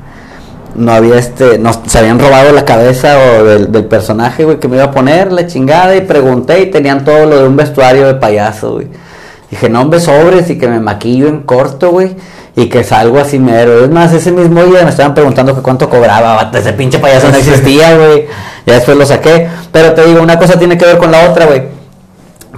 no 0.75 0.93
había 0.93 1.17
este, 1.17 1.57
no, 1.57 1.71
se 1.73 1.97
habían 1.97 2.19
robado 2.19 2.51
la 2.53 2.63
cabeza 2.63 3.17
o 3.17 3.43
del, 3.43 3.71
del 3.71 3.85
personaje, 3.85 4.45
güey, 4.45 4.59
que 4.59 4.67
me 4.67 4.75
iba 4.75 4.85
a 4.85 4.91
poner, 4.91 5.31
la 5.31 5.47
chingada, 5.47 5.95
y 5.95 6.01
pregunté, 6.01 6.61
y 6.61 6.67
tenían 6.67 7.03
todo 7.03 7.25
lo 7.25 7.41
de 7.41 7.47
un 7.47 7.55
vestuario 7.55 8.05
de 8.07 8.13
payaso, 8.15 8.73
güey. 8.73 8.87
Dije, 9.49 9.67
no, 9.67 9.81
hombre, 9.81 9.99
sobres, 9.99 10.49
y 10.51 10.59
que 10.59 10.67
me 10.67 10.79
maquillo 10.79 11.27
en 11.27 11.41
corto, 11.41 11.89
güey, 11.89 12.15
y 12.61 12.67
que 12.69 12.83
salgo 12.83 13.19
así 13.19 13.39
mero. 13.39 13.83
Es 13.83 13.89
más, 13.89 14.11
ese 14.13 14.31
mismo 14.31 14.63
día 14.63 14.83
me 14.83 14.89
estaban 14.89 15.13
preguntando 15.13 15.55
que 15.55 15.61
cuánto 15.61 15.89
cobraba, 15.89 16.49
ese 16.53 16.73
pinche 16.73 16.99
payaso 16.99 17.29
no 17.29 17.37
existía, 17.43 17.95
güey. 17.97 18.25
Ya 18.65 18.73
después 18.75 18.97
lo 18.97 19.05
saqué, 19.05 19.47
pero 19.71 19.93
te 19.93 20.05
digo, 20.05 20.21
una 20.21 20.37
cosa 20.37 20.57
tiene 20.59 20.77
que 20.77 20.85
ver 20.85 20.97
con 20.97 21.11
la 21.11 21.29
otra, 21.29 21.45
güey 21.45 21.79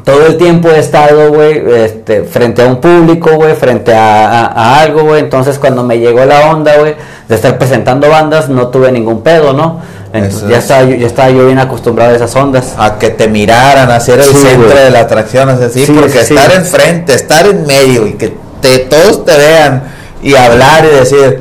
todo 0.03 0.25
el 0.25 0.37
tiempo 0.37 0.67
he 0.69 0.79
estado, 0.79 1.31
güey, 1.31 1.61
este, 1.75 2.23
frente 2.23 2.63
a 2.63 2.65
un 2.65 2.77
público, 2.81 3.35
güey, 3.35 3.53
frente 3.53 3.93
a, 3.93 4.29
a- 4.29 4.45
a 4.47 4.81
algo, 4.81 5.03
güey. 5.03 5.19
Entonces, 5.19 5.59
cuando 5.59 5.83
me 5.83 5.99
llegó 5.99 6.25
la 6.25 6.49
onda, 6.49 6.75
güey, 6.79 6.95
de 7.27 7.35
estar 7.35 7.55
presentando 7.59 8.09
bandas, 8.09 8.49
no 8.49 8.69
tuve 8.69 8.91
ningún 8.91 9.21
pedo, 9.21 9.53
¿no? 9.53 9.79
Entonces, 10.11 10.49
ya, 10.49 10.57
es. 10.57 10.63
estaba 10.63 10.83
yo, 10.85 10.95
ya 10.95 11.05
estaba 11.05 11.29
yo 11.29 11.45
bien 11.45 11.59
acostumbrado 11.59 12.13
a 12.13 12.15
esas 12.15 12.35
ondas. 12.35 12.73
A 12.79 12.97
que 12.97 13.09
te 13.11 13.27
miraran, 13.27 13.91
a 13.91 13.99
ser 13.99 14.19
el 14.19 14.25
Sí, 14.25 14.37
centro 14.37 14.73
de 14.73 14.89
la 14.89 15.01
atracción, 15.01 15.49
así, 15.49 15.85
Sí, 15.85 15.91
porque 15.91 16.23
sí. 16.25 16.33
estar 16.33 16.51
enfrente, 16.51 17.13
estar 17.13 17.45
en 17.45 17.67
medio 17.67 18.07
y 18.07 18.13
que 18.13 18.33
te, 18.61 18.79
todos 18.79 19.25
te 19.25 19.35
vean 19.37 19.83
y 20.23 20.35
hablar 20.35 20.85
y 20.85 20.95
decir, 20.95 21.39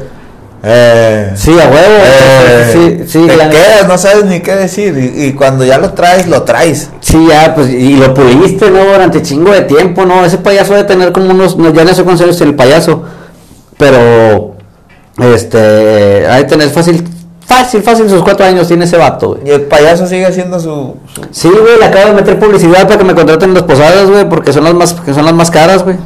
eh, 0.62 1.30
Sí, 1.36 1.52
a 1.52 1.64
huevo. 1.68 1.94
eh, 2.04 2.70
sí, 2.72 3.04
sí, 3.08 3.26
te 3.26 3.36
quedas, 3.48 3.86
no 3.88 3.96
sabes 3.96 4.24
ni 4.26 4.40
qué 4.40 4.54
decir 4.56 4.96
y, 5.16 5.24
y 5.26 5.32
cuando 5.32 5.64
ya 5.64 5.78
lo 5.78 5.92
traes, 5.92 6.26
lo 6.26 6.42
traes. 6.42 6.90
Sí, 7.00 7.26
ya, 7.28 7.54
pues, 7.54 7.68
y 7.70 7.94
lo 7.96 8.12
puliste, 8.12 8.70
¿no? 8.70 8.84
Durante 8.84 9.22
chingo 9.22 9.52
de 9.52 9.62
tiempo, 9.62 10.04
¿no? 10.04 10.24
Ese 10.24 10.38
payaso 10.38 10.74
debe 10.74 10.86
tener 10.86 11.12
como 11.12 11.30
unos, 11.30 11.56
no, 11.56 11.72
ya 11.72 11.84
no 11.84 11.94
sé 11.94 12.02
cuántos 12.04 12.24
años 12.26 12.40
el 12.42 12.54
payaso, 12.54 13.04
pero, 13.78 14.54
este, 15.34 16.26
hay 16.28 16.42
de 16.44 16.48
tener 16.48 16.68
fácil, 16.70 17.08
fácil, 17.46 17.82
fácil, 17.82 18.08
sus 18.10 18.22
cuatro 18.22 18.44
años 18.46 18.68
tiene 18.68 18.84
ese 18.84 18.96
vato, 18.98 19.28
güey. 19.30 19.40
Y 19.48 19.50
el 19.50 19.62
payaso 19.62 20.06
sigue 20.06 20.26
haciendo 20.26 20.60
su, 20.60 20.96
su- 21.14 21.22
Sí, 21.30 21.48
güey, 21.48 21.78
le 21.78 21.86
acabo 21.86 22.08
de 22.08 22.12
meter 22.14 22.38
publicidad 22.38 22.84
para 22.86 22.98
que 22.98 23.04
me 23.04 23.14
contraten 23.14 23.48
en 23.50 23.54
las 23.54 23.62
posadas, 23.64 24.08
güey, 24.10 24.28
porque 24.28 24.52
son 24.52 24.64
las 24.64 24.74
más, 24.74 24.92
que 24.94 25.14
son 25.14 25.24
las 25.24 25.34
más 25.34 25.50
caras, 25.50 25.82
güey. 25.84 25.96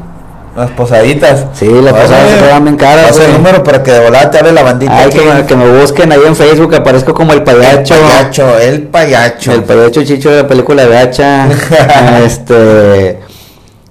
Las 0.56 0.70
posaditas. 0.70 1.46
Sí, 1.54 1.66
las 1.66 1.92
posadas 1.92 2.30
se 2.30 2.36
pagan 2.38 2.64
bien 2.64 2.76
caras, 2.76 3.06
Pasa 3.08 3.26
el 3.26 3.32
número 3.32 3.64
para 3.64 3.82
que 3.82 3.90
de 3.90 4.00
volada 4.00 4.30
te 4.30 4.38
hable 4.38 4.52
la 4.52 4.62
bandita. 4.62 4.96
Ay, 4.96 5.10
que 5.10 5.20
me, 5.20 5.46
que 5.46 5.56
me 5.56 5.80
busquen 5.80 6.12
ahí 6.12 6.20
en 6.26 6.36
Facebook, 6.36 6.74
aparezco 6.74 7.12
como 7.12 7.32
el 7.32 7.38
el 7.38 7.44
payacho. 7.44 7.94
payacho, 7.94 8.58
el 8.58 8.82
payacho. 8.82 9.52
El 9.52 9.64
payacho 9.64 10.04
chicho 10.04 10.30
de 10.30 10.42
la 10.42 10.48
película 10.48 10.86
de 10.86 10.96
Hacha. 10.96 11.48
este. 12.24 13.18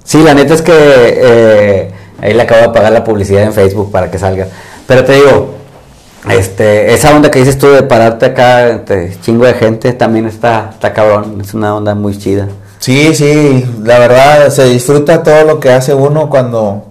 Sí, 0.03 0.21
la 0.23 0.33
neta 0.33 0.53
es 0.53 0.61
que 0.61 0.73
eh, 0.75 1.91
ahí 2.21 2.33
le 2.33 2.41
acabo 2.41 2.61
de 2.61 2.69
pagar 2.69 2.91
la 2.91 3.03
publicidad 3.03 3.43
en 3.43 3.53
Facebook 3.53 3.91
para 3.91 4.09
que 4.09 4.17
salga. 4.17 4.47
Pero 4.87 5.03
te 5.03 5.13
digo, 5.13 5.55
este, 6.29 6.93
esa 6.93 7.15
onda 7.15 7.29
que 7.29 7.39
dices 7.39 7.57
tú 7.57 7.67
de 7.67 7.83
pararte 7.83 8.27
acá 8.27 8.81
chingo 9.21 9.45
de 9.45 9.53
gente 9.53 9.91
también 9.93 10.27
está, 10.27 10.69
está 10.73 10.93
cabrón. 10.93 11.39
Es 11.41 11.53
una 11.53 11.75
onda 11.75 11.95
muy 11.95 12.17
chida. 12.17 12.47
Sí, 12.83 13.15
sí, 13.15 13.65
la 13.81 13.97
verdad 13.97 14.49
se 14.49 14.65
disfruta 14.65 15.23
todo 15.23 15.45
lo 15.45 15.57
que 15.61 15.71
hace 15.71 15.93
uno 15.93 16.29
cuando 16.29 16.83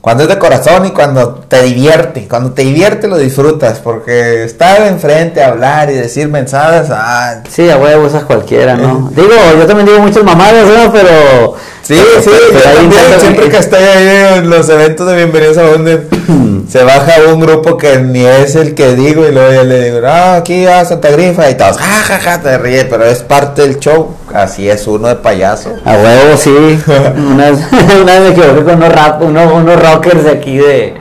cuando 0.00 0.22
es 0.22 0.30
de 0.30 0.38
corazón 0.38 0.86
y 0.86 0.92
cuando 0.92 1.34
te 1.46 1.62
divierte. 1.62 2.26
Cuando 2.26 2.52
te 2.52 2.62
divierte 2.62 3.06
lo 3.06 3.18
disfrutas 3.18 3.80
porque 3.80 4.44
estar 4.44 4.80
enfrente, 4.80 5.44
hablar 5.44 5.90
y 5.90 5.94
decir 5.96 6.26
mensajes, 6.28 6.88
ah, 6.90 7.42
Sí, 7.50 7.68
a 7.68 7.76
huevo, 7.76 8.06
esas 8.06 8.24
cualquiera, 8.24 8.76
¿no? 8.76 9.10
digo, 9.14 9.28
yo 9.58 9.66
también 9.66 9.88
digo 9.88 10.00
muchas 10.00 10.24
mamadas, 10.24 10.66
¿no? 10.66 10.90
Pero. 10.90 11.54
Sí, 11.82 11.96
sí, 12.22 12.30
pero 12.52 12.62
también, 12.62 13.02
siempre 13.18 13.48
que 13.48 13.56
estoy 13.56 13.82
ahí 13.82 14.38
en 14.38 14.50
los 14.50 14.68
eventos 14.68 15.06
de 15.08 15.16
Bienvenidos 15.16 15.58
a 15.58 15.62
Donde 15.62 16.06
se 16.68 16.84
baja 16.84 17.12
un 17.32 17.40
grupo 17.40 17.76
que 17.76 17.98
ni 17.98 18.24
es 18.24 18.54
el 18.54 18.74
que 18.74 18.94
digo 18.94 19.26
y 19.26 19.32
luego 19.32 19.52
yo 19.52 19.64
le 19.64 19.90
digo, 19.90 20.06
ah, 20.06 20.36
aquí 20.36 20.66
a 20.66 20.84
Santa 20.84 21.10
Grifa 21.10 21.50
y 21.50 21.56
todos, 21.56 21.78
ja, 21.78 22.02
ja, 22.04 22.18
ja, 22.18 22.40
te 22.40 22.58
ríes, 22.58 22.84
pero 22.84 23.04
es 23.06 23.22
parte 23.22 23.62
del 23.62 23.80
show, 23.80 24.14
así 24.32 24.68
es 24.68 24.86
uno 24.86 25.08
de 25.08 25.16
payaso. 25.16 25.74
A 25.84 25.94
huevo, 25.94 26.36
sí. 26.36 26.50
una, 27.16 27.50
vez, 27.50 27.60
una 28.02 28.20
vez 28.20 28.20
me 28.20 28.28
equivoqué 28.28 28.64
con 28.64 28.74
unos, 28.76 28.92
rap, 28.92 29.22
unos, 29.22 29.52
unos 29.52 29.82
rockers 29.82 30.24
de 30.24 30.30
aquí 30.30 30.58
de. 30.58 30.94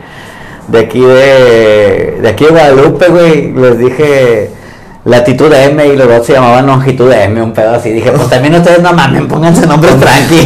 De 0.69 0.79
aquí 0.79 1.01
de. 1.01 2.19
De 2.21 2.29
aquí 2.29 2.45
de 2.45 2.51
Guadalupe, 2.51 3.07
güey. 3.07 3.51
Les 3.53 3.77
dije. 3.77 4.58
Latitud 5.05 5.51
M 5.53 5.85
y 5.87 5.95
los 5.95 6.07
dos 6.09 6.25
se 6.27 6.33
llamaban 6.33 6.67
longitud 6.67 7.11
M, 7.11 7.41
un 7.41 7.53
pedo 7.53 7.73
así. 7.75 7.89
Dije, 7.91 8.11
pues 8.11 8.29
también 8.29 8.53
ustedes 8.55 8.81
no 8.81 8.91
mamen, 8.93 9.27
pónganse 9.27 9.65
nombres 9.65 9.93
tranqui. 9.99 10.41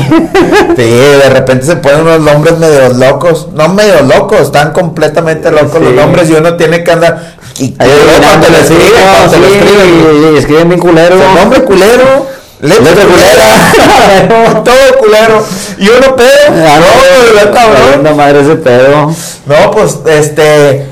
Sí, 0.76 0.84
de 0.84 1.30
repente 1.30 1.66
se 1.66 1.76
ponen 1.78 2.02
unos 2.02 2.20
nombres 2.22 2.58
medio 2.60 2.90
locos, 2.94 3.48
no 3.54 3.68
medio 3.70 4.02
locos, 4.04 4.42
están 4.42 4.72
completamente 4.72 5.50
locos 5.52 5.82
los 5.82 5.90
Sí. 5.90 5.96
nombres 5.96 6.30
y 6.30 6.34
uno 6.34 6.56
tiene 6.56 6.84
que 6.84 6.92
andar 6.92 7.34
y 7.58 7.72
cuando 7.72 8.50
le 8.50 8.60
escriben, 8.60 8.92
no, 9.06 9.18
cuando 9.18 9.38
le 9.40 9.48
escriben, 9.58 10.34
y- 10.34 10.38
escriben 10.38 10.70
bien 10.70 10.80
culero. 10.82 11.16
el 11.16 11.36
nombre 11.36 11.64
culero, 11.64 12.28
letra 12.62 12.84
Letra 12.86 13.06
culera, 13.06 14.64
todo 14.64 14.98
culero 15.00 15.46
y 15.78 15.90
uno 15.90 16.16
pedo, 16.16 16.30
Ah, 16.50 16.80
no, 16.80 17.34
¿verdad, 17.36 17.54
cabrón? 17.54 17.82
Valiendo 17.86 18.16
madre 18.16 18.42
ese 18.42 18.56
pedo. 18.56 19.12
No, 19.46 19.72
pues 19.72 20.00
este 20.06 20.86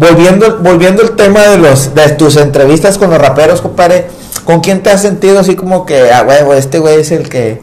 volviendo 0.00 0.58
volviendo 0.58 1.02
al 1.02 1.10
tema 1.10 1.42
de 1.42 1.58
los 1.58 1.94
de 1.94 2.08
tus 2.10 2.36
entrevistas 2.36 2.96
con 2.96 3.10
los 3.10 3.18
raperos, 3.20 3.60
compadre, 3.60 4.06
¿con 4.44 4.60
quién 4.60 4.82
te 4.82 4.90
has 4.90 5.02
sentido 5.02 5.38
así 5.38 5.54
como 5.54 5.84
que 5.84 6.10
ah, 6.10 6.24
huevo, 6.26 6.54
este 6.54 6.78
güey 6.78 7.00
es 7.00 7.12
el 7.12 7.28
que 7.28 7.60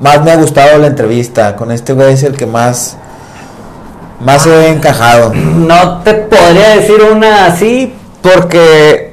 más 0.00 0.24
me 0.24 0.32
ha 0.32 0.36
gustado 0.36 0.78
la 0.78 0.86
entrevista, 0.86 1.54
con 1.54 1.70
este 1.70 1.92
güey 1.92 2.14
es 2.14 2.22
el 2.22 2.36
que 2.36 2.46
más 2.46 2.96
más 4.20 4.46
he 4.46 4.68
encajado? 4.70 5.34
No 5.34 6.02
te 6.02 6.14
podría 6.14 6.70
decir 6.70 6.96
una 7.12 7.46
así 7.46 7.92
porque 8.22 9.12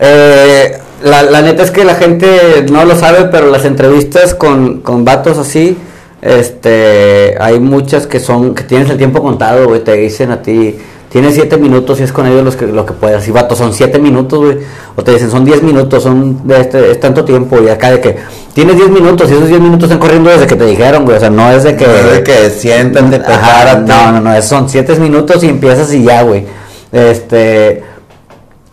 eh, 0.00 0.78
la, 1.04 1.22
la 1.22 1.42
neta 1.42 1.62
es 1.62 1.70
que 1.70 1.84
la 1.84 1.94
gente 1.94 2.66
no 2.70 2.84
lo 2.84 2.96
sabe, 2.96 3.26
pero 3.26 3.48
las 3.50 3.64
entrevistas 3.64 4.34
con, 4.34 4.80
con 4.80 5.04
vatos 5.04 5.38
así, 5.38 5.78
este, 6.20 7.36
hay 7.40 7.60
muchas 7.60 8.08
que 8.08 8.18
son, 8.18 8.54
que 8.54 8.64
tienes 8.64 8.90
el 8.90 8.98
tiempo 8.98 9.22
contado, 9.22 9.68
güey, 9.68 9.82
te 9.84 9.92
dicen 9.94 10.32
a 10.32 10.42
ti, 10.42 10.76
tienes 11.12 11.34
siete 11.34 11.58
minutos 11.58 12.00
y 12.00 12.02
es 12.04 12.12
con 12.12 12.26
ellos 12.26 12.42
los 12.42 12.56
que, 12.56 12.66
lo 12.66 12.84
que 12.86 12.94
puedas. 12.94 13.28
Y 13.28 13.30
vatos, 13.30 13.58
son 13.58 13.72
siete 13.72 13.98
minutos, 13.98 14.38
güey. 14.40 14.58
O 14.96 15.04
te 15.04 15.12
dicen, 15.12 15.30
son 15.30 15.44
diez 15.44 15.62
minutos, 15.62 16.02
son 16.02 16.46
de 16.46 16.60
este, 16.60 16.90
es 16.90 16.98
tanto 16.98 17.24
tiempo. 17.24 17.60
Y 17.62 17.68
acá 17.68 17.90
de 17.90 18.00
que 18.00 18.16
tienes 18.54 18.76
diez 18.76 18.88
minutos 18.88 19.30
y 19.30 19.34
esos 19.34 19.48
diez 19.48 19.60
minutos 19.60 19.84
están 19.84 19.98
corriendo 19.98 20.30
desde 20.30 20.46
que 20.46 20.56
te 20.56 20.64
dijeron, 20.64 21.04
güey. 21.04 21.18
O 21.18 21.20
sea, 21.20 21.30
no 21.30 21.50
es 21.50 21.62
de 21.64 21.76
que... 21.76 21.86
No 21.86 21.92
es 21.92 22.12
de 22.12 22.22
que 22.22 22.50
siéntate, 22.50 23.16
Ajá, 23.26 23.78
no, 23.80 24.12
no, 24.12 24.20
no, 24.20 24.34
es- 24.34 24.46
son 24.46 24.68
siete 24.68 24.94
minutos 24.98 25.44
y 25.44 25.48
empiezas 25.48 25.92
y 25.92 26.02
ya, 26.04 26.22
güey. 26.22 26.44
Este, 26.90 27.82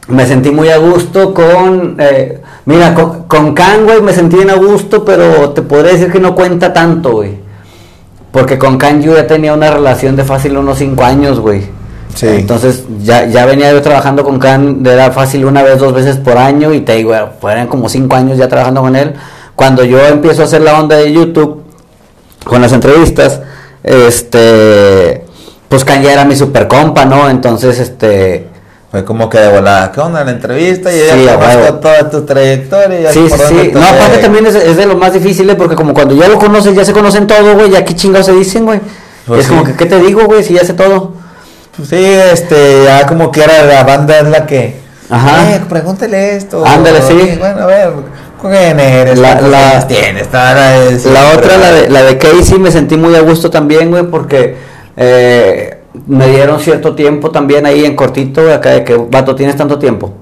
me 0.07 0.25
sentí 0.25 0.49
muy 0.51 0.69
a 0.69 0.77
gusto 0.77 1.33
con, 1.33 1.95
eh, 1.99 2.39
mira, 2.65 2.93
con, 2.93 3.23
con 3.23 3.53
Can, 3.53 3.85
güey, 3.85 4.01
me 4.01 4.11
sentí 4.13 4.37
bien 4.37 4.49
a 4.49 4.55
gusto, 4.55 5.05
pero 5.05 5.49
te 5.51 5.61
podría 5.61 5.93
decir 5.93 6.11
que 6.11 6.19
no 6.19 6.35
cuenta 6.35 6.73
tanto, 6.73 7.11
güey. 7.11 7.37
Porque 8.31 8.57
con 8.59 8.77
Can 8.77 9.01
yo 9.01 9.15
ya 9.15 9.25
tenía 9.27 9.53
una 9.53 9.71
relación 9.71 10.15
de 10.15 10.23
fácil 10.23 10.57
unos 10.57 10.77
cinco 10.77 11.03
años, 11.03 11.39
güey. 11.39 11.63
Sí. 12.15 12.27
Entonces 12.27 12.83
ya, 13.01 13.25
ya 13.27 13.45
venía 13.45 13.71
yo 13.71 13.81
trabajando 13.81 14.23
con 14.23 14.39
Can, 14.39 14.85
era 14.85 15.11
fácil 15.11 15.45
una 15.45 15.63
vez, 15.63 15.79
dos 15.79 15.93
veces 15.93 16.17
por 16.17 16.37
año 16.37 16.73
y 16.73 16.81
te 16.81 16.95
digo, 16.95 17.13
fueron 17.39 17.67
como 17.67 17.87
cinco 17.87 18.15
años 18.15 18.37
ya 18.37 18.47
trabajando 18.47 18.81
con 18.81 18.95
él. 18.95 19.13
Cuando 19.55 19.83
yo 19.83 19.99
empiezo 20.05 20.41
a 20.41 20.45
hacer 20.45 20.61
la 20.61 20.79
onda 20.79 20.95
de 20.97 21.11
YouTube, 21.13 21.63
con 22.45 22.61
las 22.61 22.73
entrevistas, 22.73 23.41
este, 23.83 25.25
pues 25.67 25.85
Can 25.85 26.01
ya 26.01 26.13
era 26.13 26.25
mi 26.25 26.35
super 26.35 26.67
compa, 26.67 27.05
¿no? 27.05 27.29
Entonces, 27.29 27.79
este, 27.79 28.47
Fue 28.91 29.05
como 29.05 29.29
que 29.29 29.37
de 29.37 29.49
volada, 29.49 29.91
¿qué 29.91 29.99
onda 29.99 30.23
la 30.23 30.31
entrevista? 30.31 30.91
Y 30.91 30.99
ella 30.99 31.13
Sí, 31.13 31.27
conozco 31.27 31.73
toda 31.75 32.09
tu 32.09 32.21
trayectoria. 32.25 32.99
y 32.99 33.03
ya 33.03 33.13
sí, 33.13 33.27
sí, 33.29 33.71
No, 33.73 33.83
aparte 33.83 34.17
también 34.17 34.45
es, 34.47 34.55
es 34.55 34.77
de 34.77 34.85
lo 34.87 34.95
más 34.95 35.13
difícil, 35.13 35.47
¿eh? 35.49 35.55
porque 35.55 35.75
como 35.75 35.93
cuando 35.93 36.15
ya 36.15 36.27
lo 36.27 36.39
conoces, 36.39 36.73
ya 36.73 36.83
se 36.83 36.91
conocen 36.93 37.27
todo, 37.27 37.53
güey, 37.55 37.69
ya 37.69 37.85
qué 37.85 37.95
chingados 37.95 38.25
se 38.25 38.33
dicen, 38.33 38.65
güey. 38.65 38.79
Pues 39.27 39.41
es 39.41 39.47
como 39.47 39.63
que, 39.63 39.73
¿qué 39.75 39.85
te 39.85 39.99
digo, 39.99 40.23
güey? 40.25 40.43
Si 40.43 40.53
ya 40.55 40.65
sé 40.65 40.73
todo. 40.73 41.13
Sí, 41.87 41.95
este, 42.03 42.83
ya 42.85 43.05
como 43.05 43.31
quiera 43.31 43.63
la 43.65 43.83
banda 43.83 44.19
es 44.19 44.27
la 44.27 44.45
que. 44.45 44.75
Ajá. 45.09 45.55
Eh, 45.55 45.61
pregúntale 45.67 46.35
esto. 46.35 46.63
Ándale, 46.65 47.01
sí. 47.01 47.35
Bueno, 47.39 47.61
a 47.61 47.65
ver, 47.65 47.89
¿quién 48.41 48.79
eres? 48.79 49.17
La- 49.17 49.29
¿Cuántos 49.39 49.49
la- 49.51 49.87
tienes? 49.87 50.27
La 50.31 51.31
otra, 51.35 51.57
la 51.57 51.71
de, 51.71 51.89
la 51.89 52.03
de 52.03 52.17
Casey, 52.17 52.59
me 52.59 52.71
sentí 52.71 52.95
muy 52.97 53.15
a 53.15 53.21
gusto 53.21 53.49
también, 53.49 53.89
güey, 53.89 54.03
porque 54.03 54.55
eh, 54.97 55.79
me 56.05 56.27
dieron 56.27 56.59
cierto 56.59 56.93
tiempo 56.95 57.31
también 57.31 57.65
ahí 57.65 57.85
en 57.85 57.95
cortito, 57.95 58.41
güey, 58.43 58.53
acá 58.53 58.69
de 58.69 58.83
que, 58.83 58.95
vato, 58.97 59.35
tienes 59.35 59.55
tanto 59.57 59.79
tiempo. 59.79 60.13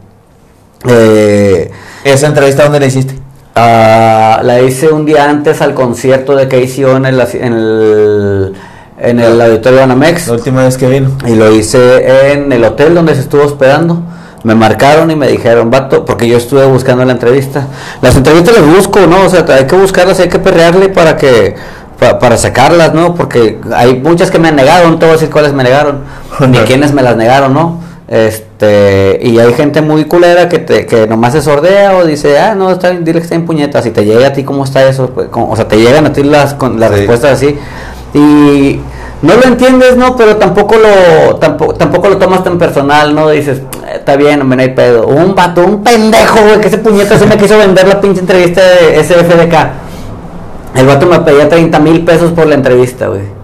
Eh, 0.88 1.70
¿Esa 2.04 2.28
entrevista 2.28 2.64
dónde 2.64 2.80
la 2.80 2.86
hiciste? 2.86 3.16
ah, 3.56 4.40
la 4.44 4.62
hice 4.62 4.90
un 4.90 5.04
día 5.06 5.28
antes 5.28 5.62
al 5.64 5.74
concierto 5.74 6.36
de 6.36 6.48
Casey 6.48 6.84
en, 6.84 7.18
la- 7.18 7.28
en 7.34 7.54
el, 7.54 8.54
en 9.00 9.20
el 9.20 9.40
auditorio 9.42 9.84
Anamex. 9.84 10.28
La 10.28 10.34
última 10.34 10.64
vez 10.64 10.78
que 10.78 10.88
vino. 10.88 11.12
Y 11.26 11.36
lo 11.36 11.52
hice 11.52 12.32
en 12.34 12.52
el 12.52 12.64
hotel 12.64 12.96
donde 12.96 13.14
se 13.16 13.22
estuvo 13.22 13.44
hospedando. 13.44 14.02
Me 14.44 14.56
marcaron 14.56 15.10
y 15.12 15.16
me 15.16 15.28
dijeron, 15.28 15.70
vato, 15.72 16.06
porque 16.06 16.28
yo 16.28 16.38
estuve 16.38 16.66
buscando 16.66 17.04
la 17.06 17.12
entrevista. 17.14 17.68
Las 18.02 18.16
entrevistas 18.16 18.56
las 18.56 18.66
busco, 18.66 19.00
¿no? 19.08 19.26
O 19.26 19.30
sea, 19.30 19.46
hay 19.50 19.66
que 19.66 19.76
buscarlas, 19.76 20.20
hay 20.20 20.30
que 20.30 20.40
perrearle 20.40 20.90
para 20.90 21.18
que 21.18 21.56
pa- 22.00 22.18
para 22.20 22.38
sacarlas, 22.38 22.94
¿no? 22.94 23.14
Porque 23.16 23.60
hay 23.76 23.96
muchas 24.00 24.32
que 24.32 24.40
me 24.40 24.48
han 24.48 24.56
negado, 24.56 24.88
no 24.88 24.98
te 25.00 25.06
voy 25.06 25.14
a 25.14 25.14
decir 25.18 25.30
cuáles 25.32 25.54
me 25.54 25.64
negaron, 25.64 26.02
ni 26.50 26.60
quiénes 26.60 26.94
me 26.94 27.02
las 27.02 27.18
negaron, 27.18 27.54
¿no? 27.54 27.82
Este, 28.08 29.20
y 29.22 29.38
hay 29.40 29.54
gente 29.54 29.82
muy 29.82 30.06
culera 30.06 30.48
que 30.48 30.60
te, 30.60 30.86
que 30.86 31.08
nomás 31.08 31.34
se 31.34 31.42
sordea 31.42 31.98
o 31.98 32.06
dice, 32.06 32.40
ah, 32.40 32.56
no, 32.56 32.72
está 32.72 32.92
dile 32.92 33.14
que 33.20 33.24
está 33.24 33.36
en 33.36 33.46
puñetas, 33.46 33.86
y 33.86 33.92
te 33.92 34.06
llega 34.06 34.28
a 34.28 34.34
ti 34.34 34.44
cómo 34.44 34.64
está 34.64 34.88
eso, 34.88 35.10
pues, 35.10 35.28
o 35.34 35.56
sea, 35.56 35.68
te 35.68 35.78
llegan 35.78 36.06
a 36.06 36.14
ti 36.14 36.24
las, 36.24 36.54
con, 36.54 36.80
las 36.80 36.90
Sí. 36.92 36.96
respuestas 36.98 37.32
así, 37.34 37.58
y 38.14 38.80
no 39.22 39.36
lo 39.36 39.44
entiendes, 39.44 39.98
¿no? 39.98 40.16
Pero 40.16 40.38
tampoco 40.38 40.76
lo, 40.76 41.36
tampoco, 41.38 41.74
tampoco 41.76 42.10
lo 42.10 42.18
tomas 42.18 42.44
tan 42.44 42.58
personal, 42.58 43.14
¿no? 43.16 43.30
Dices, 43.30 43.60
"Eh, 43.60 43.96
está 43.96 44.16
bien, 44.16 44.42
hombre, 44.42 44.58
no 44.58 44.62
hay 44.64 44.70
pedo. 44.70 45.08
Un 45.08 45.34
vato, 45.36 45.66
un 45.66 45.84
pendejo, 45.84 46.40
güey, 46.46 46.60
que 46.62 46.68
ese 46.68 46.78
puñeta 46.78 47.18
se 47.18 47.26
me 47.26 47.38
quiso 47.38 47.58
vender 47.58 47.88
la 47.88 48.00
pinche 48.00 48.22
entrevista 48.22 48.62
de 48.62 49.00
SFDK. 49.00 49.56
El 50.76 50.86
vato 50.86 51.06
me 51.08 51.20
pedía 51.22 51.50
30 51.50 51.80
mil 51.80 52.06
pesos 52.06 52.32
por 52.32 52.46
la 52.48 52.56
entrevista, 52.56 53.08
güey. 53.08 53.37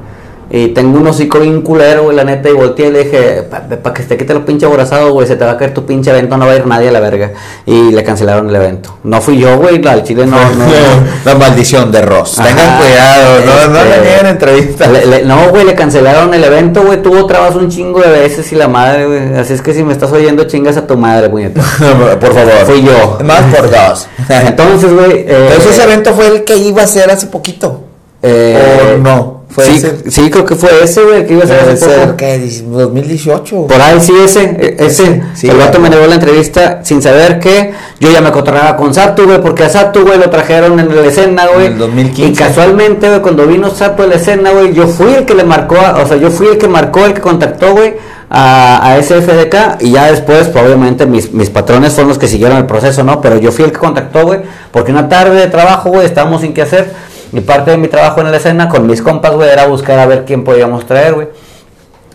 Y 0.49 0.67
tengo 0.69 0.99
un 0.99 1.07
hocico 1.07 1.39
bien 1.39 1.61
culero, 1.61 2.03
güey, 2.03 2.15
la 2.15 2.23
neta, 2.23 2.49
y 2.49 2.53
volteé 2.53 2.87
y 2.87 2.91
le 2.91 3.03
dije, 3.05 3.43
para 3.49 3.93
que 3.93 4.03
te 4.03 4.17
quite 4.17 4.33
lo 4.33 4.45
pinche 4.45 4.65
aborazado, 4.65 5.11
güey, 5.11 5.27
se 5.27 5.35
te 5.35 5.45
va 5.45 5.51
a 5.51 5.57
caer 5.57 5.73
tu 5.73 5.85
pinche 5.85 6.11
evento, 6.11 6.37
no 6.37 6.45
va 6.45 6.51
a 6.51 6.55
ir 6.55 6.67
nadie 6.67 6.89
a 6.89 6.91
la 6.91 6.99
verga. 6.99 7.31
Y 7.65 7.91
le 7.91 8.03
cancelaron 8.03 8.49
el 8.49 8.55
evento. 8.55 8.97
No 9.03 9.19
fui 9.21 9.39
yo, 9.39 9.57
güey, 9.57 9.85
al 9.87 10.03
chile 10.03 10.25
no, 10.25 10.37
no, 10.37 10.65
La 11.25 11.35
maldición 11.35 11.91
de 11.91 12.01
Ross. 12.01 12.35
Tengan 12.35 12.77
cuidado, 12.77 13.45
no, 13.45 13.73
no 13.73 13.83
le 13.83 14.15
este, 14.15 14.29
entrevistas. 14.29 14.89
no, 15.25 15.49
güey, 15.49 15.65
le 15.65 15.75
cancelaron 15.75 16.33
el 16.33 16.43
evento, 16.43 16.83
güey, 16.83 17.01
tuvo 17.01 17.25
trabas 17.25 17.55
un 17.55 17.69
chingo 17.69 18.01
de 18.01 18.09
veces 18.09 18.51
y 18.51 18.55
la 18.55 18.67
madre, 18.67 19.07
güey. 19.07 19.35
Así 19.35 19.53
es 19.53 19.61
que 19.61 19.73
si 19.73 19.83
me 19.83 19.93
estás 19.93 20.11
oyendo, 20.11 20.43
chingas 20.43 20.77
a 20.77 20.85
tu 20.85 20.97
madre, 20.97 21.27
güey. 21.27 21.49
por 21.53 22.33
favor. 22.33 22.65
Fui 22.65 22.83
yo. 22.83 23.17
Más 23.23 23.41
por 23.55 23.69
dos. 23.69 24.07
Entonces, 24.29 24.93
güey. 24.93 25.25
Eh, 25.27 25.49
ese 25.57 25.83
evento 25.83 26.13
fue 26.13 26.27
el 26.27 26.43
que 26.43 26.57
iba 26.57 26.83
a 26.83 26.87
ser 26.87 27.09
hace 27.09 27.27
poquito. 27.27 27.92
Eh, 28.23 28.95
¿O 28.95 28.97
no? 28.99 29.43
sí, 29.61 29.81
sí, 30.09 30.29
creo 30.29 30.45
que 30.45 30.55
fue 30.55 30.69
ese, 30.83 31.03
güey, 31.03 31.27
que 31.27 31.33
iba 31.33 31.43
a 31.43 31.47
ser 31.47 31.59
hace 31.59 31.85
poco. 31.85 32.17
¿Qué? 32.17 32.39
¿2018? 32.39 33.67
Por 33.67 33.81
ahí, 33.81 33.99
sí, 33.99 34.13
ese. 34.23 34.43
E, 34.43 34.75
ese. 34.79 35.21
Sí, 35.35 35.49
el 35.49 35.57
vato 35.57 35.79
me 35.79 35.89
negó 35.89 36.07
la 36.07 36.15
entrevista 36.15 36.79
sin 36.83 37.01
saber 37.01 37.39
que 37.39 37.73
yo 37.99 38.09
ya 38.11 38.21
me 38.21 38.31
cotorreaba 38.31 38.75
con 38.75 38.93
Sato, 38.93 39.25
güey, 39.25 39.41
porque 39.41 39.63
a 39.63 39.69
Sato, 39.69 40.03
güey, 40.03 40.17
lo 40.17 40.29
trajeron 40.29 40.79
en 40.79 40.95
la 40.95 41.05
escena, 41.05 41.47
güey. 41.53 41.67
En 41.67 41.73
el 41.73 41.79
2015. 41.79 42.31
Y 42.31 42.33
casualmente, 42.35 43.09
güey, 43.09 43.21
cuando 43.21 43.45
vino 43.45 43.69
Sato 43.69 44.03
en 44.03 44.09
la 44.09 44.15
escena, 44.15 44.51
güey, 44.51 44.73
yo 44.73 44.87
fui 44.87 45.13
el 45.13 45.25
que 45.25 45.35
le 45.35 45.43
marcó, 45.43 45.75
o 45.75 46.07
sea, 46.07 46.17
yo 46.17 46.31
fui 46.31 46.47
el 46.47 46.57
que 46.57 46.67
marcó, 46.67 47.05
el 47.05 47.13
que 47.13 47.21
contactó, 47.21 47.73
güey, 47.73 47.95
a, 48.29 48.93
a 48.93 49.03
SFDK 49.03 49.81
y 49.81 49.91
ya 49.91 50.09
después, 50.09 50.47
pues, 50.47 50.65
obviamente, 50.65 51.05
mis, 51.05 51.31
mis 51.33 51.49
patrones 51.49 51.93
fueron 51.93 52.09
los 52.09 52.17
que 52.17 52.27
siguieron 52.27 52.57
el 52.57 52.65
proceso, 52.65 53.03
¿no? 53.03 53.21
Pero 53.21 53.37
yo 53.37 53.51
fui 53.51 53.65
el 53.65 53.71
que 53.71 53.77
contactó, 53.77 54.25
güey, 54.25 54.39
porque 54.71 54.91
una 54.91 55.09
tarde 55.09 55.35
de 55.35 55.47
trabajo, 55.47 55.89
güey, 55.89 56.05
estábamos 56.05 56.41
sin 56.41 56.53
qué 56.53 56.63
hacer 56.63 57.12
y 57.33 57.41
parte 57.41 57.71
de 57.71 57.77
mi 57.77 57.87
trabajo 57.87 58.21
en 58.21 58.29
la 58.29 58.37
escena 58.37 58.69
con 58.69 58.85
mis 58.85 59.01
compas, 59.01 59.33
güey, 59.33 59.49
era 59.49 59.65
buscar 59.65 59.97
a 59.97 60.05
ver 60.05 60.23
quién 60.23 60.43
podíamos 60.43 60.85
traer, 60.85 61.15
güey. 61.15 61.27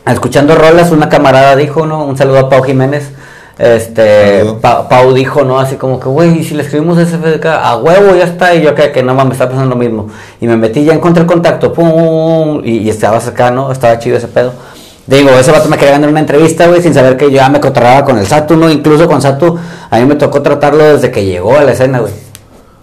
Escuchando 0.07 0.55
rolas, 0.55 0.93
una 0.93 1.09
camarada 1.09 1.57
dijo, 1.57 1.87
¿no? 1.87 2.05
Un 2.05 2.17
saludo 2.17 2.39
a 2.39 2.49
Pau 2.49 2.63
Jiménez. 2.63 3.11
Este, 3.59 4.45
Pau 4.63 5.13
dijo, 5.13 5.43
¿no? 5.43 5.59
Así 5.59 5.75
como 5.75 5.99
que, 5.99 6.09
güey, 6.09 6.45
si 6.45 6.55
le 6.55 6.63
escribimos 6.63 6.99
SFDK, 6.99 7.47
a 7.47 7.77
huevo, 7.77 8.15
ya 8.15 8.25
está. 8.25 8.55
Y 8.55 8.63
yo, 8.63 8.75
que, 8.77 8.93
que 8.93 9.03
no 9.03 9.15
mames, 9.15 9.33
está 9.33 9.49
pasando 9.49 9.71
lo 9.71 9.77
mismo. 9.77 10.09
Y 10.41 10.47
me 10.47 10.57
metí, 10.57 10.85
ya 10.85 10.95
encontré 10.95 11.23
el 11.23 11.27
contacto, 11.27 11.73
pum, 11.73 12.63
y, 12.65 12.89
estaba 12.89 13.21
cercano, 13.21 13.73
estaba 13.73 13.99
chido 13.99 14.17
ese 14.17 14.29
pedo. 14.29 14.53
Digo, 15.09 15.31
ese 15.31 15.51
vato 15.51 15.69
me 15.69 15.77
quería 15.77 15.93
ganar 15.93 16.11
una 16.11 16.21
entrevista, 16.21 16.69
güey, 16.69 16.81
sin 16.81 16.95
saber 16.95 17.17
que 17.17 17.25
yo 17.25 17.37
ya 17.37 17.49
me 17.49 17.61
cotorraba 17.61 18.05
con 18.05 18.19
el 18.19 18.27
Satu, 18.27 18.57
¿no? 18.57 18.71
Incluso 18.71 19.09
con 19.09 19.21
Satu, 19.21 19.59
a 19.91 19.99
mí 19.99 20.05
me 20.05 20.15
tocó 20.15 20.43
tratarlo 20.43 20.85
desde 20.85 21.11
que 21.11 21.25
llegó 21.25 21.57
a 21.57 21.65
la 21.65 21.73
escena, 21.73 21.99
güey. 21.99 22.28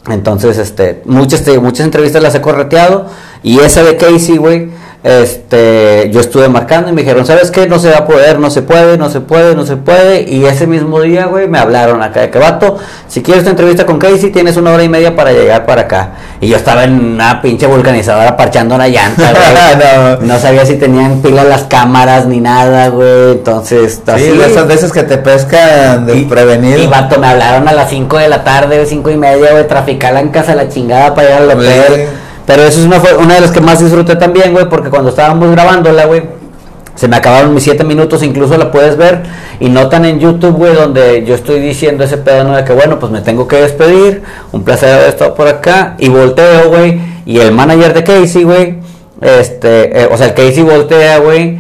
Entonces, 0.10 0.58
este, 0.58 1.02
muchas, 1.06 1.48
muchas 1.58 1.86
entrevistas 1.86 2.22
las 2.22 2.36
he 2.36 2.42
correteado. 2.42 3.08
Y 3.46 3.60
esa 3.60 3.84
de 3.84 3.96
Casey, 3.96 4.38
güey, 4.38 4.70
este, 5.04 6.10
yo 6.12 6.20
estuve 6.20 6.50
marcando 6.50 6.90
y 6.90 6.94
me 6.94 7.04
dijeron, 7.04 7.28
¿sabes 7.28 7.52
qué? 7.52 7.68
No 7.68 7.78
se 7.78 7.92
va 7.92 7.98
a 7.98 8.06
poder, 8.08 8.40
no 8.40 8.50
se 8.50 8.64
puede, 8.64 8.98
no 8.98 9.08
se 9.12 9.22
puede, 9.22 9.54
no 9.54 9.64
se 9.64 9.78
puede. 9.78 10.24
Y 10.24 10.46
ese 10.46 10.66
mismo 10.66 11.00
día, 11.00 11.28
güey, 11.28 11.48
me 11.48 11.60
hablaron 11.60 12.02
acá 12.02 12.22
de 12.22 12.32
que, 12.32 12.40
vato, 12.40 12.80
si 13.08 13.22
quieres 13.22 13.44
una 13.44 13.52
entrevista 13.52 13.86
con 13.86 14.00
Casey, 14.00 14.32
tienes 14.32 14.58
una 14.58 14.72
hora 14.72 14.84
y 14.84 14.90
media 14.90 15.16
para 15.16 15.32
llegar 15.32 15.68
para 15.68 15.82
acá. 15.84 16.14
Y 16.42 16.48
yo 16.48 16.58
estaba 16.58 16.86
en 16.86 17.00
una 17.00 17.40
pinche 17.40 17.68
vulcanizadora 17.68 18.36
parchando 18.36 18.74
una 18.74 18.88
llanta, 18.88 19.32
güey. 19.32 20.28
no. 20.28 20.40
sabía 20.40 20.66
si 20.66 20.78
tenían 20.78 21.22
pilas 21.22 21.46
las 21.46 21.66
cámaras 21.66 22.26
ni 22.26 22.42
nada, 22.42 22.88
güey. 22.88 23.34
Entonces, 23.34 24.02
así. 24.08 24.24
Sí, 24.24 24.42
esas 24.44 24.68
veces 24.68 24.92
que 24.92 25.04
te 25.04 25.20
pescan 25.20 26.08
de 26.08 26.26
prevenido. 26.28 26.82
Y, 26.82 26.88
vato, 26.88 27.20
me 27.20 27.28
hablaron 27.28 27.68
a 27.68 27.74
las 27.74 27.92
5 27.92 28.18
de 28.18 28.28
la 28.28 28.44
tarde, 28.44 28.84
5 28.88 29.08
y 29.12 29.18
media, 29.18 29.52
güey, 29.52 29.68
traficar 29.68 30.18
en 30.18 30.30
casa 30.30 30.56
la 30.56 30.68
chingada 30.68 31.14
para 31.14 31.28
llegar 31.28 31.42
al 31.44 31.60
hotel. 31.60 32.08
Pero 32.46 32.64
eso 32.64 32.80
es 32.80 32.86
una, 32.86 33.02
una 33.20 33.36
de 33.36 33.42
las 33.42 33.52
que 33.52 33.62
más 33.62 33.80
disfruté 33.80 34.16
también, 34.16 34.54
güey, 34.54 34.70
porque 34.70 34.90
cuando 34.90 35.10
estábamos 35.10 35.52
grabándola, 35.52 36.06
güey, 36.06 36.24
se 36.96 37.08
me 37.08 37.18
acabaron 37.18 37.54
mis 37.54 37.64
7 37.64 37.84
minutos, 37.84 38.24
incluso 38.24 38.58
la 38.58 38.72
puedes 38.72 38.96
ver 38.98 39.24
y 39.60 39.70
notan 39.70 40.06
en 40.06 40.20
YouTube, 40.20 40.56
güey, 40.56 40.74
donde 40.74 41.26
yo 41.26 41.36
estoy 41.36 41.60
diciendo 41.60 42.04
ese 42.04 42.18
pedazo 42.18 42.52
de 42.52 42.64
que, 42.64 42.74
bueno, 42.74 43.00
pues 43.00 43.12
me 43.12 43.22
tengo 43.22 43.48
que 43.48 43.58
despedir, 43.58 44.24
un 44.52 44.64
placer 44.64 44.94
haber 44.94 45.10
estado 45.10 45.36
por 45.36 45.48
acá, 45.48 45.96
y 45.98 46.10
volteo, 46.10 46.70
güey, 46.70 47.00
y 47.26 47.40
el 47.40 47.52
manager 47.52 47.94
de 47.94 48.04
Casey, 48.04 48.44
güey, 48.44 48.78
este, 49.22 50.04
eh, 50.04 50.10
o 50.12 50.18
sea, 50.18 50.28
el 50.28 50.34
Casey 50.34 50.64
voltea, 50.64 51.20
güey, 51.20 51.60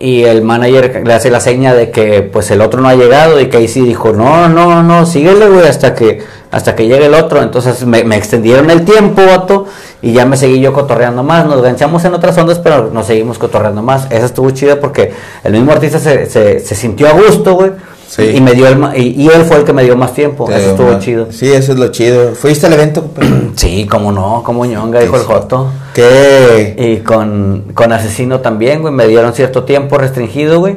y 0.00 0.22
el 0.24 0.42
manager 0.42 1.02
le 1.04 1.12
hace 1.12 1.30
la 1.30 1.40
seña 1.40 1.74
de 1.74 1.90
que, 1.90 2.22
pues, 2.22 2.50
el 2.50 2.60
otro 2.60 2.80
no 2.80 2.88
ha 2.88 2.94
llegado, 2.94 3.40
y 3.40 3.48
Casey 3.48 3.82
dijo, 3.82 4.12
no, 4.12 4.48
no, 4.48 4.82
no, 4.82 5.06
síguele, 5.06 5.48
güey, 5.48 5.66
hasta 5.66 5.94
que, 5.94 6.22
hasta 6.50 6.76
que 6.76 6.86
llegue 6.86 7.06
el 7.06 7.14
otro, 7.14 7.42
entonces 7.42 7.84
me, 7.84 8.04
me 8.04 8.16
extendieron 8.16 8.70
el 8.70 8.84
tiempo, 8.84 9.22
vato, 9.26 9.66
y 10.00 10.12
ya 10.12 10.24
me 10.26 10.36
seguí 10.36 10.60
yo 10.60 10.72
cotorreando 10.72 11.22
más. 11.22 11.46
Nos 11.46 11.62
ganchamos 11.62 12.04
en 12.04 12.14
otras 12.14 12.36
ondas, 12.38 12.58
pero 12.58 12.90
nos 12.92 13.06
seguimos 13.06 13.38
cotorreando 13.38 13.82
más. 13.82 14.06
Esa 14.10 14.26
estuvo 14.26 14.50
chida 14.50 14.80
porque 14.80 15.12
el 15.42 15.52
mismo 15.52 15.72
artista 15.72 15.98
se, 15.98 16.26
se, 16.26 16.74
sintió 16.74 17.08
a 17.08 17.12
gusto, 17.12 17.54
güey. 17.54 17.72
Y, 18.16 18.40
me 18.40 18.54
dio 18.54 18.66
el, 18.66 18.96
y, 18.96 19.28
él 19.28 19.44
fue 19.44 19.58
el 19.58 19.64
que 19.64 19.72
me 19.74 19.84
dio 19.84 19.94
más 19.96 20.14
tiempo. 20.14 20.50
eso 20.50 20.70
estuvo 20.70 20.98
chido. 20.98 21.28
Sí, 21.30 21.52
eso 21.52 21.72
es 21.72 21.78
lo 21.78 21.88
chido. 21.88 22.34
¿Fuiste 22.34 22.66
al 22.66 22.72
evento? 22.72 23.04
sí, 23.54 23.86
cómo 23.86 24.12
no, 24.12 24.42
como 24.42 24.64
ñonga, 24.64 25.00
dijo 25.00 25.16
el 25.16 25.22
Joto. 25.22 25.68
¿Qué? 25.92 26.74
Y 26.78 27.04
con, 27.04 27.72
con 27.74 27.92
Asesino 27.92 28.40
también, 28.40 28.80
güey. 28.80 28.94
Me 28.94 29.06
dieron 29.06 29.34
cierto 29.34 29.64
tiempo 29.64 29.98
restringido, 29.98 30.58
güey. 30.60 30.76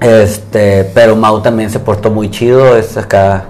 Este, 0.00 0.84
pero 0.92 1.16
Mau 1.16 1.40
también 1.40 1.70
se 1.70 1.78
portó 1.78 2.10
muy 2.10 2.30
chido. 2.30 2.76
Es 2.76 2.96
acá 2.96 3.46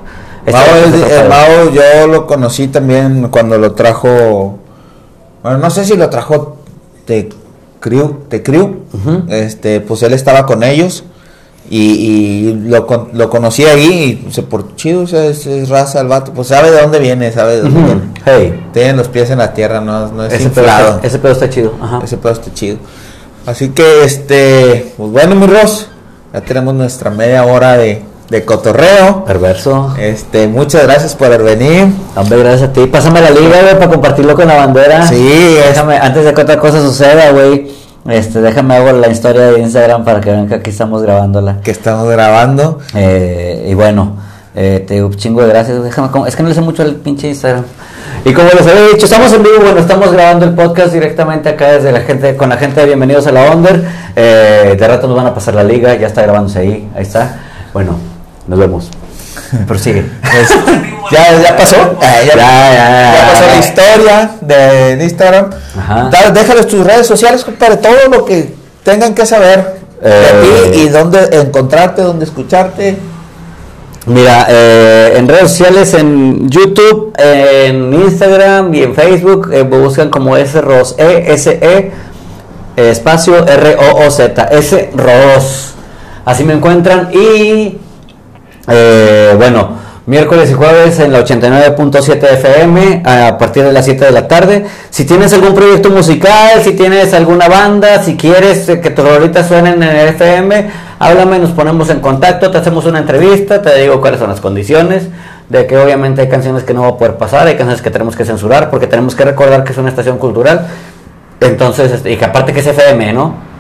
Mao, 0.47 1.71
yo 1.73 2.07
lo 2.07 2.27
conocí 2.27 2.69
también 2.69 3.29
cuando 3.29 3.59
lo 3.59 3.73
trajo. 3.73 4.59
Bueno, 5.43 5.59
no 5.59 5.71
sé 5.71 5.85
si 5.85 5.97
lo 5.97 6.09
trajo 6.11 6.57
de 7.07 7.29
Crew, 7.81 8.25
de 8.29 8.43
Crew. 8.43 8.83
Este, 9.29 9.81
pues 9.81 10.03
él 10.03 10.13
estaba 10.13 10.47
con 10.47 10.63
ellos 10.63 11.05
y, 11.75 12.53
lo, 12.67 13.09
lo, 13.15 13.31
conocí 13.31 13.65
ahí 13.65 14.23
y 14.29 14.33
se 14.33 14.43
por 14.43 14.77
chido, 14.77 15.03
o 15.03 15.07
sea, 15.07 15.25
es, 15.25 15.69
raza 15.71 16.03
el 16.03 16.09
vato, 16.09 16.33
pues 16.35 16.49
sabe 16.49 16.71
de 16.71 16.83
dónde 16.83 16.99
viene, 16.99 17.33
sabe 17.33 17.57
de 17.57 17.63
dónde 17.63 17.81
viene. 17.81 18.01
Hey. 18.27 18.67
Tienen 18.75 18.99
los 18.99 19.09
pies 19.09 19.31
en 19.31 19.39
la 19.39 19.55
tierra, 19.55 19.81
no, 19.81 20.09
no 20.09 20.25
es 20.27 20.35
ese 20.35 20.51
Pedo 20.51 21.01
ese 21.03 21.19
pedo 21.19 21.33
está 21.33 21.49
chido. 21.49 21.73
Ese 22.05 22.19
pedo 22.19 22.33
está 22.33 22.53
chido. 22.53 22.77
Así 23.47 23.71
que, 23.71 24.05
este, 24.05 24.93
pues 24.99 25.11
bueno, 25.11 25.35
mi 25.35 25.47
Ross, 25.47 25.89
ya 26.35 26.43
tenemos 26.43 26.75
nuestra 26.75 27.11
media 27.11 27.45
hora 27.45 27.79
de, 27.79 28.03
de 28.29 28.45
cotorreo. 28.45 29.25
Perverso. 29.25 29.95
Este, 29.99 30.49
muchas 30.49 30.83
gracias 30.83 31.17
por 31.17 31.43
venir. 31.43 31.87
Hombre, 32.15 32.39
gracias 32.39 32.69
a 32.69 32.73
ti. 32.75 32.87
Pásame 32.87 33.23
la 33.23 33.31
liga, 33.31 33.63
güey, 33.63 33.79
para 33.79 33.89
compartirlo 33.89 34.35
con 34.35 34.47
la 34.47 34.57
bandera. 34.57 35.07
Sí, 35.07 35.57
déjame, 35.67 35.97
antes 35.97 36.25
de 36.25 36.35
que 36.35 36.43
otra 36.43 36.59
cosa 36.59 36.83
suceda, 36.83 37.31
güey. 37.31 37.82
Este, 38.09 38.41
déjame 38.41 38.75
hago 38.77 38.93
la 38.93 39.09
historia 39.09 39.53
de 39.53 39.61
Instagram 39.61 40.05
para 40.05 40.21
que 40.21 40.31
vean 40.31 40.49
que 40.49 40.57
aquí 40.57 40.71
estamos 40.71 41.03
grabándola. 41.03 41.61
Que 41.63 41.71
estamos 41.71 42.09
grabando. 42.09 42.81
Eh, 42.95 43.69
y 43.71 43.75
bueno, 43.75 44.17
eh, 44.55 44.85
te 44.87 44.95
digo 44.95 45.11
chingo 45.15 45.43
de 45.43 45.49
gracias. 45.49 45.83
Déjame, 45.83 46.29
es 46.29 46.35
que 46.35 46.43
no 46.43 46.49
le 46.49 46.55
sé 46.55 46.61
mucho 46.61 46.83
el 46.83 46.97
pinche 46.97 47.29
Instagram. 47.29 47.65
Y 48.25 48.33
como 48.33 48.49
les 48.51 48.67
había 48.67 48.89
dicho, 48.89 49.07
estamos 49.07 49.33
en 49.33 49.43
vivo, 49.43 49.57
bueno, 49.63 49.79
estamos 49.79 50.13
grabando 50.13 50.45
el 50.45 50.55
podcast 50.55 50.93
directamente 50.93 51.49
acá 51.49 51.73
desde 51.73 51.91
la 51.91 52.01
gente, 52.01 52.37
con 52.37 52.49
la 52.49 52.57
gente 52.57 52.81
de 52.81 52.87
Bienvenidos 52.87 53.27
a 53.27 53.33
la 53.33 53.51
Onder. 53.51 53.85
Eh, 54.15 54.77
de 54.79 54.89
rato 54.89 55.07
nos 55.07 55.17
van 55.17 55.27
a 55.27 55.35
pasar 55.35 55.55
la 55.55 55.65
liga, 55.65 55.95
ya 55.95 56.07
está 56.07 56.23
grabándose 56.23 56.59
ahí, 56.59 56.89
ahí 56.95 57.03
está. 57.03 57.41
Bueno, 57.73 57.97
nos 58.47 58.59
vemos. 58.59 58.91
Prosigue. 59.67 60.05
Pues, 60.21 60.49
ya, 61.11 61.41
ya 61.43 61.57
pasó. 61.57 61.77
Ya, 62.01 62.25
ya, 62.25 62.35
ya, 62.35 63.33
pasó 63.33 63.47
la 63.47 63.59
historia 63.59 64.31
de 64.41 65.05
Instagram. 65.05 65.51
déjales 66.35 66.67
tus 66.67 66.85
redes 66.85 67.07
sociales, 67.07 67.45
para 67.59 67.81
todo 67.81 68.09
lo 68.11 68.25
que 68.25 68.55
tengan 68.83 69.15
que 69.15 69.27
saber 69.27 69.81
de 70.01 70.11
eh, 70.11 70.71
ti 70.73 70.79
y 70.81 70.89
dónde 70.89 71.29
encontrarte, 71.33 72.03
dónde 72.03 72.25
escucharte. 72.25 72.99
Mira, 74.07 74.47
eh, 74.49 75.15
en 75.17 75.29
redes 75.29 75.51
sociales, 75.51 75.95
en 75.95 76.51
YouTube, 76.51 77.13
en 77.17 77.95
Instagram 77.95 78.75
y 78.75 78.83
en 78.83 78.95
Facebook, 78.95 79.51
eh, 79.53 79.63
buscan 79.63 80.11
como 80.11 80.37
S 80.37 80.61
Ros, 80.61 80.97
E 80.99 81.33
S 81.33 81.59
E 81.63 81.93
espacio 82.77 83.47
R 83.47 83.77
O 83.77 84.07
O 84.07 84.11
Z, 84.11 84.49
S 84.51 84.91
Ros. 84.95 85.75
Así 86.25 86.43
me 86.43 86.55
encuentran 86.55 87.11
y 87.13 87.79
eh, 88.69 89.35
bueno, 89.37 89.71
miércoles 90.07 90.51
y 90.51 90.55
jueves 90.55 90.99
en 90.99 91.13
la 91.13 91.25
89.7 91.25 92.33
FM 92.33 93.03
a 93.05 93.39
partir 93.39 93.65
de 93.65 93.73
las 93.73 93.85
7 93.85 94.05
de 94.05 94.11
la 94.11 94.27
tarde. 94.27 94.65
Si 94.91 95.05
tienes 95.05 95.33
algún 95.33 95.55
proyecto 95.55 95.91
musical, 95.91 96.63
si 96.63 96.73
tienes 96.73 97.15
alguna 97.15 97.49
banda, 97.49 98.03
si 98.03 98.17
quieres 98.17 98.67
que 98.67 98.91
tus 98.91 99.05
favoritas 99.05 99.47
suenen 99.47 99.83
en 99.83 99.89
el 99.89 100.09
FM, 100.09 100.71
háblame, 100.99 101.39
nos 101.39 101.51
ponemos 101.51 101.91
en 101.91 102.01
contacto, 102.01 102.51
te 102.51 102.59
hacemos 102.59 102.85
una 102.87 102.99
entrevista, 102.99 103.63
te 103.63 103.81
digo 103.81 104.01
cuáles 104.01 104.21
son 104.21 104.31
las 104.31 104.41
condiciones. 104.41 105.09
De 105.49 105.67
que 105.67 105.77
obviamente 105.77 106.23
hay 106.23 106.29
canciones 106.29 106.63
que 106.63 106.73
no 106.73 106.83
va 106.83 106.89
a 106.89 106.97
poder 106.97 107.17
pasar, 107.19 107.47
hay 107.47 107.57
canciones 107.57 107.83
que 107.83 107.91
tenemos 107.91 108.17
que 108.17 108.25
censurar, 108.25 108.71
porque 108.71 108.87
tenemos 108.87 109.15
que 109.15 109.23
recordar 109.23 109.65
que 109.65 109.73
es 109.73 109.79
una 109.79 109.91
estación 109.91 110.17
cultural. 110.17 110.67
Entonces, 111.41 111.93
este, 111.93 112.13
y 112.13 112.17
que 112.17 112.25
aparte 112.25 112.55
que 112.55 112.61
es 112.61 112.67
FM, 112.67 113.13
¿no? 113.13 113.52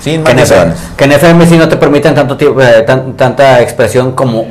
Sin 0.00 0.22
que, 0.24 0.32
en 0.32 0.38
FM, 0.38 0.72
que 0.96 1.04
en 1.04 1.12
FM 1.12 1.46
sí 1.46 1.56
no 1.56 1.68
te 1.68 1.76
permiten 1.76 2.14
tanto 2.14 2.36
eh, 2.60 2.84
tanta 3.16 3.60
expresión 3.62 4.12
como, 4.12 4.44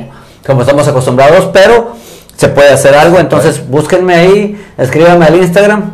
como 0.46 0.62
estamos 0.62 0.86
acostumbrados, 0.88 1.48
pero 1.52 1.92
se 2.36 2.48
puede 2.48 2.70
hacer 2.70 2.94
algo. 2.94 3.18
Entonces 3.18 3.68
búsquenme 3.68 4.14
ahí, 4.14 4.64
escríbanme 4.78 5.26
al 5.26 5.36
Instagram, 5.36 5.90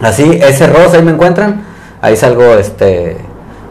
así, 0.00 0.38
ese 0.42 0.66
Ross, 0.66 0.94
ahí 0.94 1.02
me 1.02 1.12
encuentran. 1.12 1.64
ahí 2.02 2.16
salgo, 2.16 2.54
este, 2.54 3.16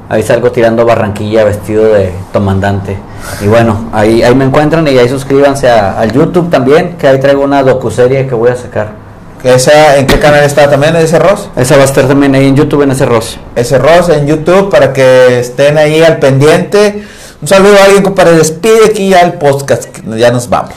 ahí 0.09 0.21
salgo 0.23 0.51
tirando 0.51 0.85
Barranquilla 0.85 1.43
vestido 1.43 1.93
de 1.93 2.11
comandante. 2.33 2.97
Y 3.41 3.47
bueno, 3.47 3.89
ahí, 3.91 4.21
ahí 4.23 4.33
me 4.35 4.45
encuentran 4.45 4.87
y 4.87 4.97
ahí 4.97 5.09
suscríbanse 5.09 5.69
a- 5.69 5.99
al 5.99 6.11
YouTube 6.11 6.49
también, 6.49 6.95
que 6.97 7.07
ahí 7.07 7.19
traigo 7.19 7.43
una 7.43 7.61
docuserie 7.63 8.25
que 8.27 8.35
voy 8.35 8.49
a 8.51 8.55
sacar. 8.55 9.08
Esa, 9.43 9.97
¿En 9.97 10.05
qué 10.05 10.19
canal 10.19 10.43
está 10.43 10.69
también 10.69 10.95
ese 10.97 11.17
Ross? 11.17 11.49
Esa 11.55 11.77
va 11.77 11.83
a 11.83 11.85
estar 11.85 12.07
también 12.07 12.35
ahí 12.35 12.47
en 12.47 12.55
YouTube 12.55 12.83
en 12.83 12.91
ese 12.91 13.05
Ross. 13.05 13.37
Ese 13.55 13.77
Ross 13.77 14.09
en 14.09 14.27
YouTube 14.27 14.69
para 14.69 14.91
que 14.91 15.39
estén 15.39 15.77
ahí 15.77 16.01
al 16.01 16.19
pendiente. 16.19 17.03
Un 17.41 17.47
saludo 17.47 17.77
a 17.79 17.85
alguien, 17.85 18.03
compadre. 18.03 18.33
Despide 18.33 18.85
aquí 18.87 19.09
ya 19.09 19.21
el 19.21 19.33
podcast. 19.33 19.85
que 19.85 20.01
Ya 20.17 20.31
nos 20.31 20.49
vamos. 20.49 20.73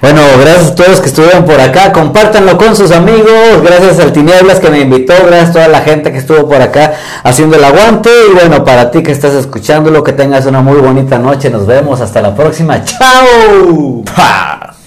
Bueno, 0.00 0.20
gracias 0.40 0.68
a 0.68 0.74
todos 0.76 1.00
que 1.00 1.08
estuvieron 1.08 1.44
por 1.44 1.60
acá. 1.60 1.92
Compártanlo 1.92 2.56
con 2.56 2.76
sus 2.76 2.92
amigos. 2.92 3.62
Gracias 3.64 3.98
al 3.98 4.12
Tinieblas 4.12 4.60
que 4.60 4.70
me 4.70 4.80
invitó. 4.80 5.14
Gracias 5.26 5.50
a 5.50 5.52
toda 5.54 5.68
la 5.68 5.80
gente 5.80 6.12
que 6.12 6.18
estuvo 6.18 6.48
por 6.48 6.62
acá 6.62 6.94
haciendo 7.24 7.56
el 7.56 7.64
aguante. 7.64 8.10
Y 8.30 8.34
bueno, 8.34 8.64
para 8.64 8.92
ti 8.92 9.02
que 9.02 9.10
estás 9.10 9.34
escuchándolo, 9.34 10.04
que 10.04 10.12
tengas 10.12 10.46
una 10.46 10.62
muy 10.62 10.78
bonita 10.78 11.18
noche. 11.18 11.50
Nos 11.50 11.66
vemos. 11.66 12.00
Hasta 12.00 12.22
la 12.22 12.32
próxima. 12.32 12.84
¡Chao! 12.84 14.04
¡Pah! 14.04 14.77